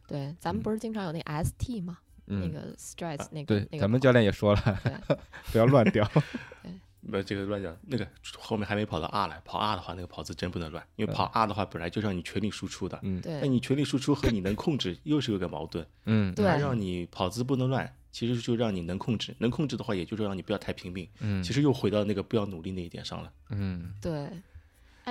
[0.07, 1.97] 对，咱们不是经常有那 ST 吗？
[2.31, 4.79] 那嗯，个 stress 那个对，那个咱们教练也说了，
[5.51, 6.09] 不要乱掉。
[7.09, 8.07] 不，这个乱讲，那个
[8.37, 13.19] 后面还没跑到 R 来，跑 R 的话，那个跑姿真不能乱，因为跑 R 的话本来就让你全力输出的，嗯。
[13.21, 16.45] 对那你全力输出和你能控制又是有个矛盾，嗯，对。
[16.45, 23.31] 它让你跑姿不能乱，其实就让你能控制，能控制的话，也就是让你不要太拼命，嗯，其实又回到那个不要努力那一点上了。
[23.49, 23.95] 嗯。
[23.99, 24.27] 对。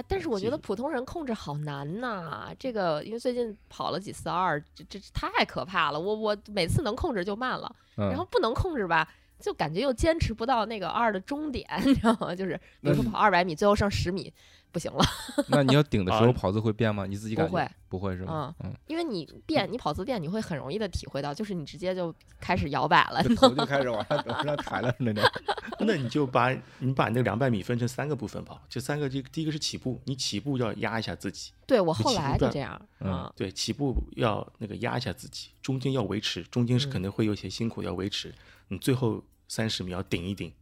[0.01, 6.01] 哎，但是我觉得普通人控制好难呐，这个因为最近跑了几次二，这这这太可怕了。
[6.01, 9.07] 我我每次能控制就慢了，然后嗯，不能控制吧，
[9.39, 12.35] 就感觉又坚持不到那个二的终点，你知道吗？
[12.35, 14.33] 就是比如说跑二百米，最后剩十米，
[14.73, 15.05] 不行了，
[15.49, 16.33] 那你要顶的时候啊。
[16.33, 17.07] 跑姿会变吗？
[17.07, 17.51] 你自己感觉？
[17.51, 17.69] 不会。
[17.91, 18.55] 不会是吧？
[18.63, 25.25] 嗯，因为你变，你跑姿变，你会很容易的体会到，就是你直接就开始摇摆了，这头就开始往上往上抬了那种。
[25.81, 33.11] 那你就把你把那个两百米分成三个部分跑，这三个这第一个是起步，你起步要压一下自己，对我后来就这样，嗯。
[33.11, 36.91] 啊，对，起步要那个压一下自己，中间要维持，中间是嗯。
[36.91, 38.33] 可能会有些辛苦要维持，
[38.69, 40.53] 你最后三十米要顶一顶，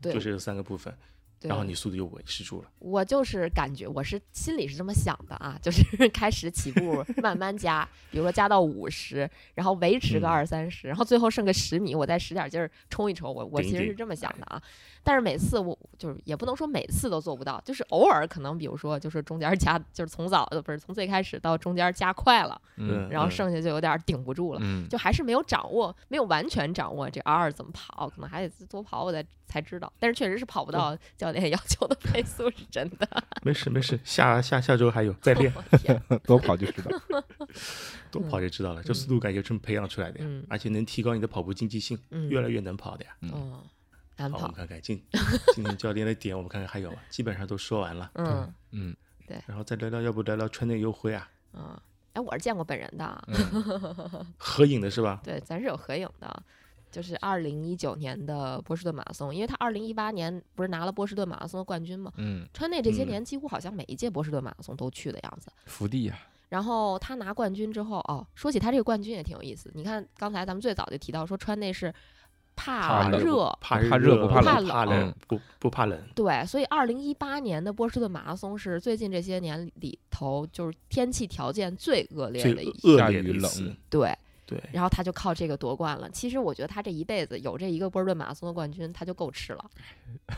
[0.00, 0.98] 对，就这三个部分，对
[1.48, 2.68] 然后你速度又维持住了。
[2.78, 13.32] 我就是感觉，我是心里是这么想的啊，就是 开始起步慢慢加，比如说加到五十，然后维持个嗯二三十，然后最后剩个十米，我再使点劲儿冲一冲。
[13.32, 14.62] 我我其实是这么想的啊，
[15.04, 24.60] 但是每次我就是也不能说每次都做不到，就是偶尔可能比如说就是中间加，就是从早呃不是从最开始到中间加快了，嗯然后嗯剩下就有点顶不住了。
[24.62, 29.92] 嗯，就还是没有掌握，没有完全掌握这 R 怎么跑，可能还得多跑我才才知道。
[29.98, 33.08] 但是确实是跑不到教练要求的配速，是真的。
[33.42, 35.52] 没事没事，下下下周还有再练，
[36.24, 36.90] 多跑就知道。
[38.10, 38.82] 多跑就知道了。
[38.82, 43.10] 这速度感就这么培养出来的呀嗯，而且能提高你的跑步经济性，嗯越来越能跑的呀。
[43.22, 43.58] 嗯，
[44.16, 45.02] 好，我们，看看今
[45.54, 46.98] 今天教练的点，我们看看还有吗？
[47.08, 48.96] 基本上都说完了，嗯嗯
[49.26, 51.28] 对然后再聊聊，要不聊聊川内优辉啊？
[51.54, 51.78] 嗯，
[52.14, 55.20] 哎，我是见过本人的，嗯 合影的是吧？
[55.24, 56.42] 对，咱是有合影的。
[56.90, 65.50] 就是二零一九年的波士顿马拉松，因为他二零一八年不是拿了波士顿马拉松的冠军嘛，嗯，川内这些嗯年几乎好像每一届波士顿马拉松都去的样子。
[65.64, 66.18] 福地呀，
[66.50, 69.70] 然后他拿冠军之后，哦，说起他这个冠军也挺有意思。
[69.74, 71.90] 你看刚才咱们最早就提到说川内是
[72.54, 75.98] 怕热，怕怕热不怕冷怕冷不不怕冷。
[76.14, 86.08] 对，所以二零一八年的波士顿马拉松是最近这些年里头就是天气条件最恶劣的一次，对，对，然后他就靠这个夺冠了。
[86.10, 89.64] 其实我觉得他这一辈子有这一个波士顿马拉松的冠军，他就够吃了。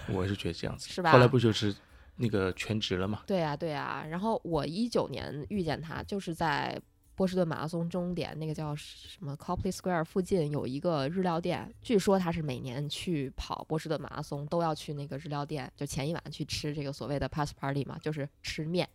[0.09, 0.89] 我是觉得这样子。
[0.89, 1.75] 是吧后来不就是
[2.17, 3.23] 那个全职了嘛？
[3.27, 6.81] 对呀、对呀、然后我一九年遇见他，就是在
[7.15, 18.89] 波士顿马拉松终点那个叫什么 Copley Square 附近有一个日料店，据说他是每年去跑波士顿马拉松都要去那个日料店，就前一晚去吃这个所谓的 pass party 嘛，就是吃面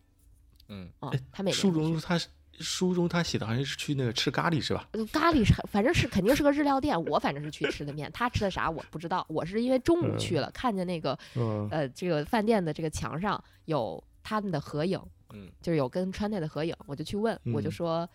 [0.68, 2.16] 嗯啊、他每书中他
[2.60, 4.88] 书中他写的好像是去那个吃咖喱是吧？
[4.92, 15.00] 呃咖喱是反正是肯定是个日料店，我反正是去吃的面，他吃的啥我不知道，我是因为中午去了，看见那个嗯，呃这个饭店的这个墙上有他们的合影，
[15.32, 18.08] 嗯就是有跟川内的合影，我就去问，我就嗯说，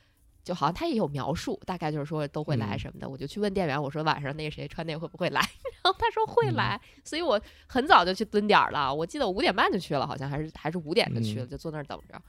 [0.43, 5.41] 就好像他也有描述，大概就是说都会来嗯什么的，我就去问店员，我说晚上那个谁川内会不会来，
[5.83, 12.21] 然后他说会嗯来，所以我很早就去蹲点儿了，我记得我五点半就去了，好像还是还是五点就去了，嗯就坐那儿等着。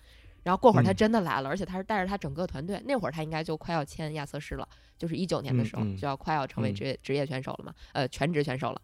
[0.43, 2.80] 然后过会儿他嗯真的来了，而且他是带着他整个团队。
[2.87, 8.80] 那会儿他应该就快要签亚瑟士了，就是一九年的时候、就要快要成为嗯职业职业选手了嘛，呃，全职选手了。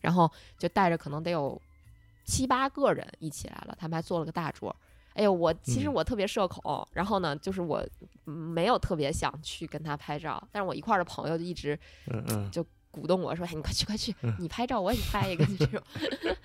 [0.00, 1.60] 然后就带着可能得有
[2.24, 4.74] 七八个人一起来了，他们还做了个大桌。
[5.18, 5.92] 哎呦，我其实嗯。
[5.94, 7.84] 我特别社恐，然后呢，就是我
[8.26, 12.50] 嗯没有特别想去跟他拍照，但是我一块儿的朋友就一直嗯嗯，
[12.90, 15.82] 鼓动我说：“哎，你快去快去嗯，你拍照我也拍一个，就这种。”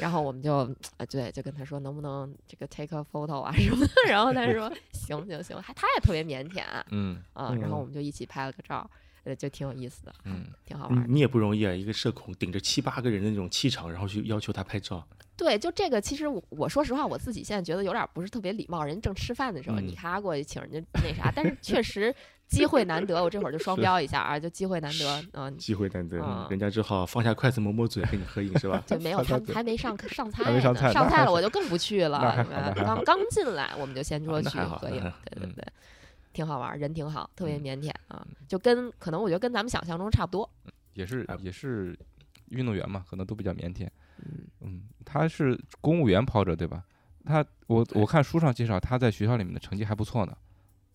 [0.00, 0.52] 然后我们就
[0.96, 7.80] 呃对，就跟他说能不能这个 take a photo 啊什么的， 然后他说行行行，还他也特别腼腆啊，嗯然后嗯。
[7.80, 8.88] 我们就一起拍了个照，
[9.24, 11.06] 呃，就挺有意思的，嗯， 挺好玩的。
[11.06, 15.06] 你你也不容易啊，一个社恐顶着七八个人的那种气场，然后去要求他拍照，
[15.36, 18.82] 对，就这个，其实我我说实话，我自己现在觉得有点不是特别礼貌。
[18.84, 22.14] 人家正吃饭的时候，你嗯咔过去请人家那啥，但是确实
[22.46, 28.82] 机会难得，我这会儿就双标一下啊，就机会难得，嗯，机会难得，嗯人家只好放下筷子抹抹嘴跟你合影是吧？
[28.86, 30.74] 就没有他他他还没上上 菜呢上
[31.08, 32.44] 菜了我就更不去了，
[32.76, 35.00] 刚刚进来我们就先说去合影
[35.30, 35.64] 对对对，
[36.40, 40.48] 挺好玩，人挺好，特别嗯腼腆啊，就跟可能我觉得跟咱们想象中差不多，
[40.94, 41.94] 也是哎也是
[42.48, 43.86] 运动员嘛，可能都比较腼腆。
[44.24, 46.82] 嗯，嗯，他是公务员跑者对吧？
[47.26, 50.34] 他我我看书上介绍他在学校里面的成绩还不错呢，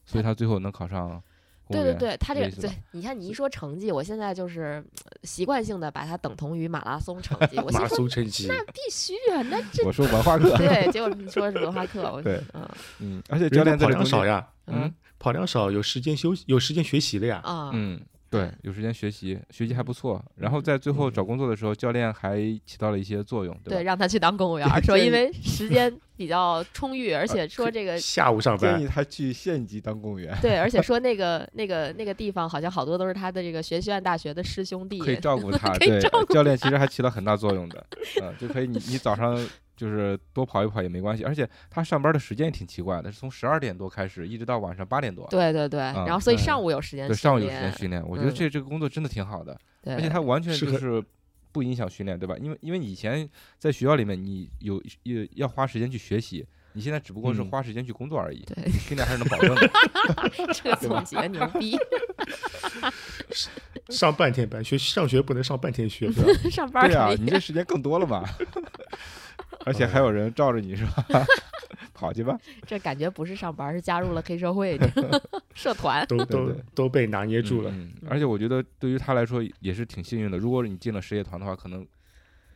[0.03, 1.21] 所以他最后能考上
[1.65, 1.93] 公务员。
[1.93, 10.57] 对对对，他这个对你看你一说成绩，我现在就是呃习惯性的把它等同于马拉松成绩，我马拉松成绩，那必须啊，那这我说文化课。
[10.57, 12.67] 对，结果你说是文化课，我对嗯
[12.99, 17.41] 嗯，而且教练在这中间，量少呀，嗯跑量少，有时间休息，有时间学习了呀。
[17.43, 17.99] 啊，嗯，
[18.29, 20.23] 对，有时间学习，学习还不错。
[20.35, 23.81] 然后在最后找工作的时候，教练还起到了一些作用，对，吧？
[23.81, 35.73] 让他去当公务员， 说因为时间比较充裕，而且说这个下午上班，建议他去县级当公务员，对，而且说那个那个那个地方好像好多都是他的这个学习院大学的师兄弟，可以照顾他。
[35.79, 35.99] 对，
[36.29, 37.85] 教练其实还起到很大作用的，
[38.21, 39.35] 嗯，就可以你你早上
[39.75, 45.27] 就是多跑一跑也没关系，而且他上班的时间也挺奇怪的，是从十二点多开始，一直到晚上八点多。
[45.29, 48.33] 对对对，然后所以嗯上午有时间对，训上午有时间训练，我觉得嗯。
[48.33, 51.03] 这这个工作真的挺好的，对，而且他完全就是
[51.51, 52.35] 不影响训练，对吧？
[52.39, 57.49] 因为因为你以前在学校里面，你有有要花时间去学习，你现在只不过是嗯。
[57.49, 58.69] 花时间去工作而已，对。
[58.71, 59.69] 训练还是能保证的。
[60.53, 61.77] 这个总结牛逼，
[63.89, 66.33] 上半天班，学上学不能上半天学，是吧？
[66.51, 68.23] 上班儿对啊，你这时间更多了嘛，
[69.65, 71.05] 而且还有人罩着你是吧？
[71.93, 72.37] 跑去吧，
[72.67, 74.77] 这感觉不是上班，是加入了黑社会
[75.53, 76.05] 社团。
[76.07, 77.69] 都都都被拿捏住了。
[77.71, 81.85] 嗯，嗯而且我觉得对于他来说也是挺幸运的，如果你进了实业团的话，可能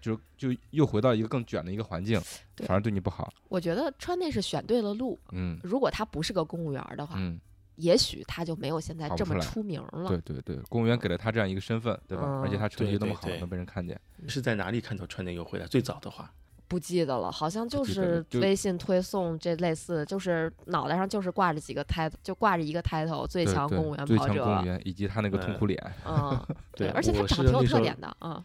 [0.02, 2.20] 就就又回到一个更卷的一个环境，
[2.58, 3.32] 反而对你不好。
[3.48, 7.40] 我觉得川内是选对了路，嗯如果他不是个公务员的话，嗯，
[7.78, 10.10] 也许他就没有现在这么出名了。
[10.10, 12.42] 对对对，公务员给了他这样一个身份，对吧？
[12.44, 14.00] 而且嗯他成绩那么好，能被人看见。
[14.28, 15.66] 是在哪里看到川内优惠的？
[15.68, 16.30] 最早的话，
[16.70, 24.34] 不记得了，好像就是微信推送这类似，就是脑袋上就是挂着几个 title，就挂着一个 title，最强公务员跑者。
[24.36, 26.40] 强公务员以及他那个痛苦脸，嗯，
[26.78, 28.42] 对，而且他长得挺有特点的，嗯，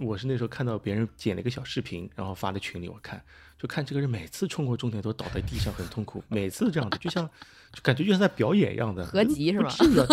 [0.00, 3.22] 我是那时候看到别人剪了一个小视频，然后发在群里，我看
[3.58, 7.28] 就看这个人每次冲过终点都倒在地上很痛苦，每次这样子，就像
[7.72, 10.06] 就感觉就像在表演一样的，合集是吧至于啊，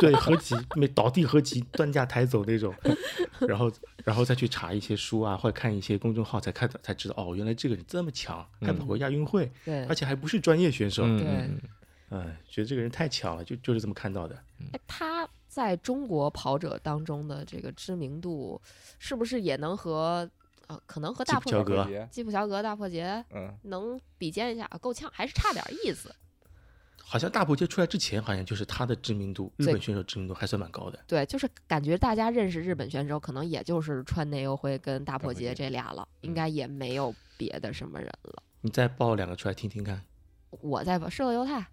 [0.00, 2.74] 对合集，每倒地合集，端架抬走那种，
[3.46, 3.70] 然后
[4.04, 9.84] 然后再去查一些书啊，或者看一些公众号，才看到才知道哦，原来这个人这么强，还跑过亚运会，对。
[9.84, 11.28] 而且还不是专业选手，嗯对。
[11.28, 11.60] 嗯
[12.10, 14.34] 哎，觉得这个人太强了，就就是这么看到的。
[14.72, 15.28] 哎，他
[15.58, 18.62] 在中国跑者当中的这个知名度，
[19.00, 20.30] 是不是也能和
[20.68, 24.68] 呃，可能和大破节、普乔格嗯节基普乔格、大破节嗯，能比肩一下？
[24.80, 26.14] 够呛，还是差点意思。
[27.02, 30.98] 好像大破节出来之前，好像就是他的知名度，日本选手知名度还算蛮高的。
[31.08, 38.40] 对，就是感觉大家认识日本选手，可能也就是川内优辉跟大破节这俩了，应嗯该也没有别的什么人了。
[38.60, 40.00] 你再报两个出来听听看，
[40.60, 41.66] 我再报，射乐犹太，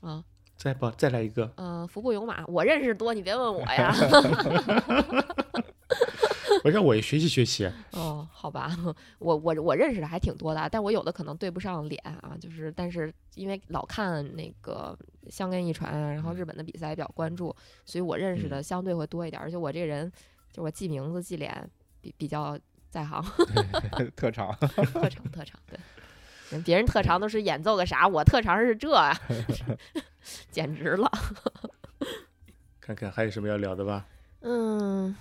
[0.00, 0.22] 啊，
[0.56, 3.94] 再报再来一个，嗯、服部勇马，我认识多，你别问我呀。
[6.64, 7.70] 我让我也学习学习。
[7.92, 8.76] 哦，好吧，
[9.20, 14.98] 我我我认识的还挺多的，但我有的可能对不上脸啊，就是但是因为老看那个
[15.30, 17.54] 香根一传，啊然后日本的比赛也比较关注，
[17.84, 20.10] 所以我认识的相对会多一点，而且我这个人
[20.52, 22.58] 就我记名字记脸比比较
[22.90, 23.22] 在行，
[24.16, 25.78] 特长，特长特长对。
[26.64, 29.12] 别人特长都是演奏个啥，我特长是这啊，
[30.50, 31.10] 简直了。
[32.80, 34.06] 看看还有什么要聊的吧？
[34.40, 35.14] 嗯，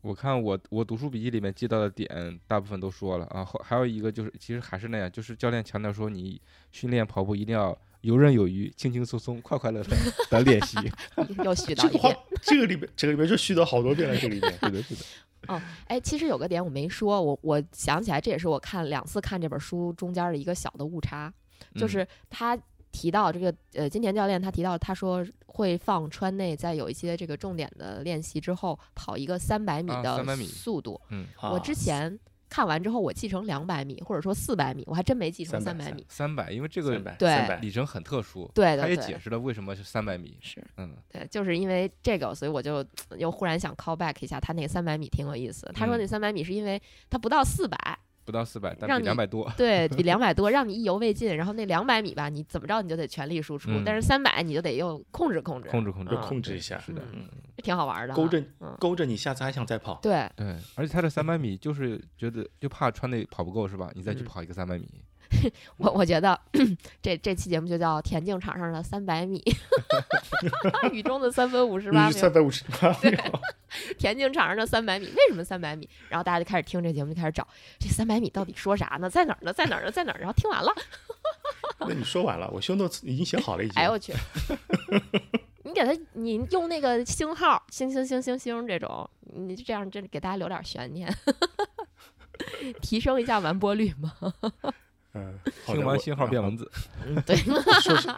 [0.00, 3.44] 我看我我读书笔记里面记到的点，大部分都说了啊。
[3.44, 6.40] 后还有一个就是，其实还是那样，就是教练强调说，你
[6.72, 9.96] 训练跑步一定要游刃有余、轻轻松松、快快乐乐
[10.30, 10.76] 的练习。
[11.44, 14.52] 又絮 叨这个话一遍。，这个里面这个里面就絮叨好多遍了，这里面。
[14.58, 15.04] 是的，是的，
[15.46, 21.32] 哦哎，其实有个点我没说，我我想起来，这也是我看两次看这本书中间的一个小的误差，
[21.76, 22.58] 就嗯是他
[22.92, 32.16] 提到这个呃金田教练他提到他说会放川内在有一些这个重点的练习之后跑一个三百米啊的速度，嗯，我之前
[32.48, 36.04] 看完之后我记成两百米或者说四百米，我还真没记成三百米。
[36.06, 40.36] 三百，因为这个，对里程很特殊，对对对他也解释了为什么是三百米。
[40.42, 42.84] 是嗯，对，就是因为这个，所以我就
[43.16, 45.66] 又忽然想 call back 一下他那个三百米挺有意思。
[45.74, 49.50] 他说嗯那三百米是因为他不到四百、不到四百，但两百多。
[49.56, 51.36] 对 比两百多，让你意犹未尽。
[51.36, 57.28] 然后那两百米吧，你怎么着你就得全力输出，嗯但是三百你就得又控制控制，控制控制嗯，控制一下，是的，嗯
[57.62, 58.16] 挺好玩的哈。
[58.16, 59.98] 勾着嗯勾着你，下次还想再跑。
[60.02, 63.90] 对，对，而且他这三百米就是觉得就怕穿的跑不够是吧？
[63.94, 64.86] 你再去嗯跑一个三百米，
[65.78, 66.38] 我我觉得
[67.00, 69.42] 这这期节目就叫田径场上的三百米，
[70.92, 73.40] 雨中的三分五十八秒，三百五十八秒，
[73.98, 75.88] 田径场上的三百米，为什么三百米？
[76.08, 77.46] 然后大家就开始听这节目，就开始找
[77.78, 79.08] 这三百米到底说啥呢？
[79.10, 79.52] 在哪儿呢？
[79.52, 79.90] 在哪儿呢？
[79.90, 80.18] 在哪儿？
[80.18, 80.72] 然后听完了，
[81.80, 83.74] 那你说完了，我修 notes 已经写好了，已经。
[83.80, 84.12] 哎呦我去！
[85.64, 91.12] 你给他，你用那个星号，星星星星星这种，你就这样，这给大家留点悬念，
[92.80, 94.12] 提升一下完播率嘛。
[95.14, 96.70] 嗯，听完信号变文字。
[97.06, 98.16] 嗯， 对，说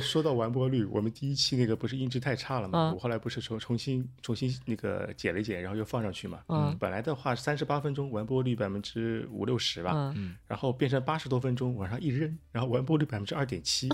[0.00, 2.88] 说到完播率，我们第一期那个不是音质太差了嘛？
[2.90, 6.40] 嗯我后来不是重重新重新那个剪了一剪，然后又放上去嘛。
[6.48, 13.88] 嗯本来的话三十八分钟完播率百分之五六十吧，嗯，嗯，然后变成八十多分钟往上一扔，然后完播率百分之二点七，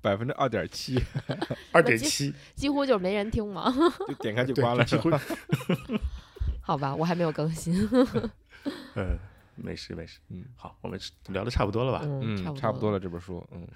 [0.00, 1.02] 百分之二点七，
[1.72, 3.74] 二点七，几乎就没人听嘛。
[4.06, 5.10] 就点开就关，了，几乎？
[6.62, 7.74] 好吧，我还没有更新。
[8.94, 9.18] 嗯，
[9.56, 10.98] 没事没事，嗯好，我们
[11.28, 12.00] 聊的差不多了吧？
[12.04, 12.98] 嗯，嗯，差不多了。
[12.98, 13.66] 这本书，嗯，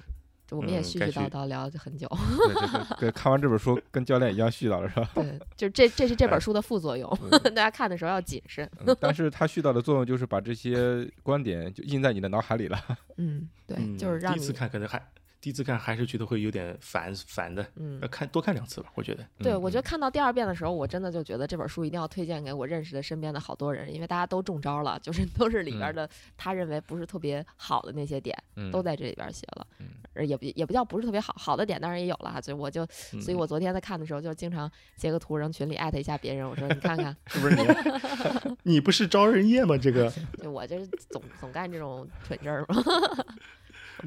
[0.50, 2.08] 我们也絮絮叨叨聊了很久。
[2.98, 5.10] 对，看完这本书跟教练一样絮叨了，是吧？
[5.14, 8.68] 对，就这这是这哎本书的副作用，嗯 大家看的时候要谨慎。
[8.86, 12.78] 嗯但是它絮叨的作用就是把这些观点就印在你的脑海里了。
[13.16, 14.98] 嗯，对，嗯，就是让你第一次看可能还
[15.40, 18.08] 第一次看还是觉得会有点烦烦的，嗯要。
[18.08, 19.24] 看多看两次吧，我觉得。
[19.38, 29.66] 对，嗯我觉得看到第二遍的时候，我真的就觉得这本书一定要推荐给我认识的身边的好多人，因为大家都中招了，就是都是里边嗯的他认为不是特别好的那些点，嗯都在这里边写了
[30.14, 32.84] 嗯，也不也不叫不是特别好，好的点当然也有了哈，所以我就，
[33.20, 38.56] 所以嗯我昨天在看的时候就经常截个图扔群里艾特一下别人，我说你看看， 是不是你？
[38.74, 39.76] 你不是招人厌吗？
[39.78, 40.12] 这个，
[40.42, 42.82] 就我就是总总干这种蠢事儿嘛，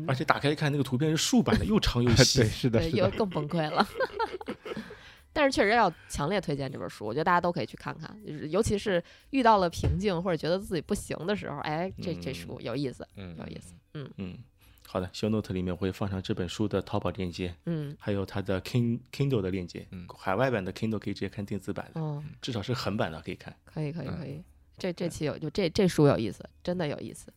[0.07, 2.43] 而且打开一看，那个图片是竖版的， 又长又对，细。
[2.43, 3.87] 是的，对，是的，又更崩溃了。
[5.33, 13.73] 但是确实要强烈推荐这本书，我觉得大家都可以去看看，就是尤其是遇到了瓶颈或者觉得自己不行的时候，哎，这这书有意思，嗯，有意思。
[13.93, 14.37] 嗯嗯，
[14.85, 19.87] 好的，show note 里面我会放上这本书的淘宝链接，嗯还有它的 King Kindle 的链接。
[19.91, 23.55] 嗯海外版的 Kindle 可以直接看电子版的，嗯，至少是横版的可以看。
[23.63, 24.43] 可以可以嗯可以，
[24.77, 27.31] 这这期有就这这书有意思，真的有意思，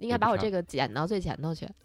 [0.00, 1.68] 应该把我这个剪到最前头去。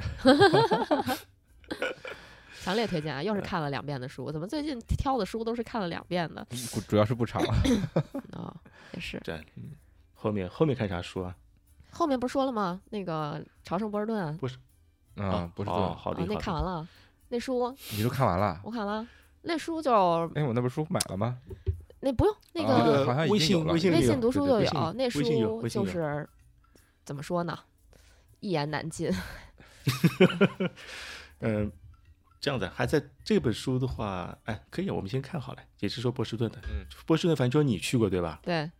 [2.63, 3.22] 强烈推荐啊！
[3.22, 7.39] 又是看了两遍的书，怎么最近挑的书都是看了两遍的不主要是不长。
[8.32, 8.55] 啊？
[8.93, 9.20] 也是。
[9.24, 9.72] 对，嗯
[10.16, 11.36] 后面后面看啥书啊？
[11.91, 12.82] 后面不是说了吗？
[12.89, 14.36] 那个朝圣波士顿啊，
[15.18, 16.36] 啊，不是哦，这，好的，那。
[16.39, 16.88] 看完了，
[17.30, 18.59] 那书你都看完了？
[18.63, 19.05] 我看了，
[19.43, 19.91] 那书就
[20.34, 21.38] 哎，我那本书买了吗？
[21.99, 26.28] 那不用那啊个好像已微信微微信读书就对对有，那微信有书就是
[27.03, 27.57] 怎么说呢？
[28.40, 29.12] 一言难尽。
[31.40, 31.72] 嗯，
[32.40, 36.60] 这样子，还在这本书的话，哎，可以，我们先看好了，也是说波士顿的。
[36.64, 38.40] 嗯，波士顿反正就你去过对吧？
[38.44, 38.72] 对，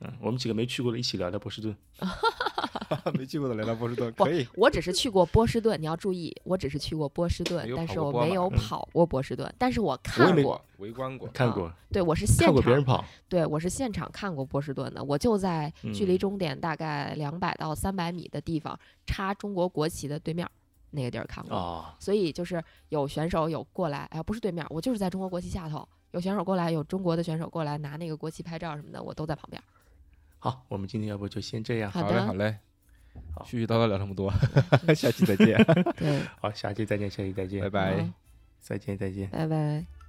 [0.00, 1.76] 嗯，我们几个没去过的，一起聊聊波士顿。
[3.14, 4.46] 没去过的聊聊波士顿可以。
[4.54, 11.28] 我只是去过波士顿，你要注意，我只是去过波士顿，但是我没有嗯跑过波士顿，但是我看过，围观 过。
[11.28, 13.04] 啊看过，对我是现看过别人场，跑。
[13.28, 20.50] 对我是现场看过波士顿的，我就在距离嗯终点大概两百到三百米的地方，插中国国旗的对面儿
[20.90, 21.56] 那个地儿看过。
[21.56, 29.62] 哦，所以就是有选手有过来，哎，不是对面，我就是在中国国旗下头，有选手过来，有中国的选手过来拿那个国旗拍照什么的，我都在旁边。
[30.40, 31.90] 好，我们今天要不就先这样。
[31.90, 32.56] 好好嘞，的好嘞。
[33.34, 34.32] 好絮絮叨叨聊这么多，
[34.94, 35.56] 下期再见，
[35.96, 38.10] 对，好，下期再见，下期再见，拜拜。
[38.58, 39.28] 再见，再见。
[39.30, 39.99] 拜拜。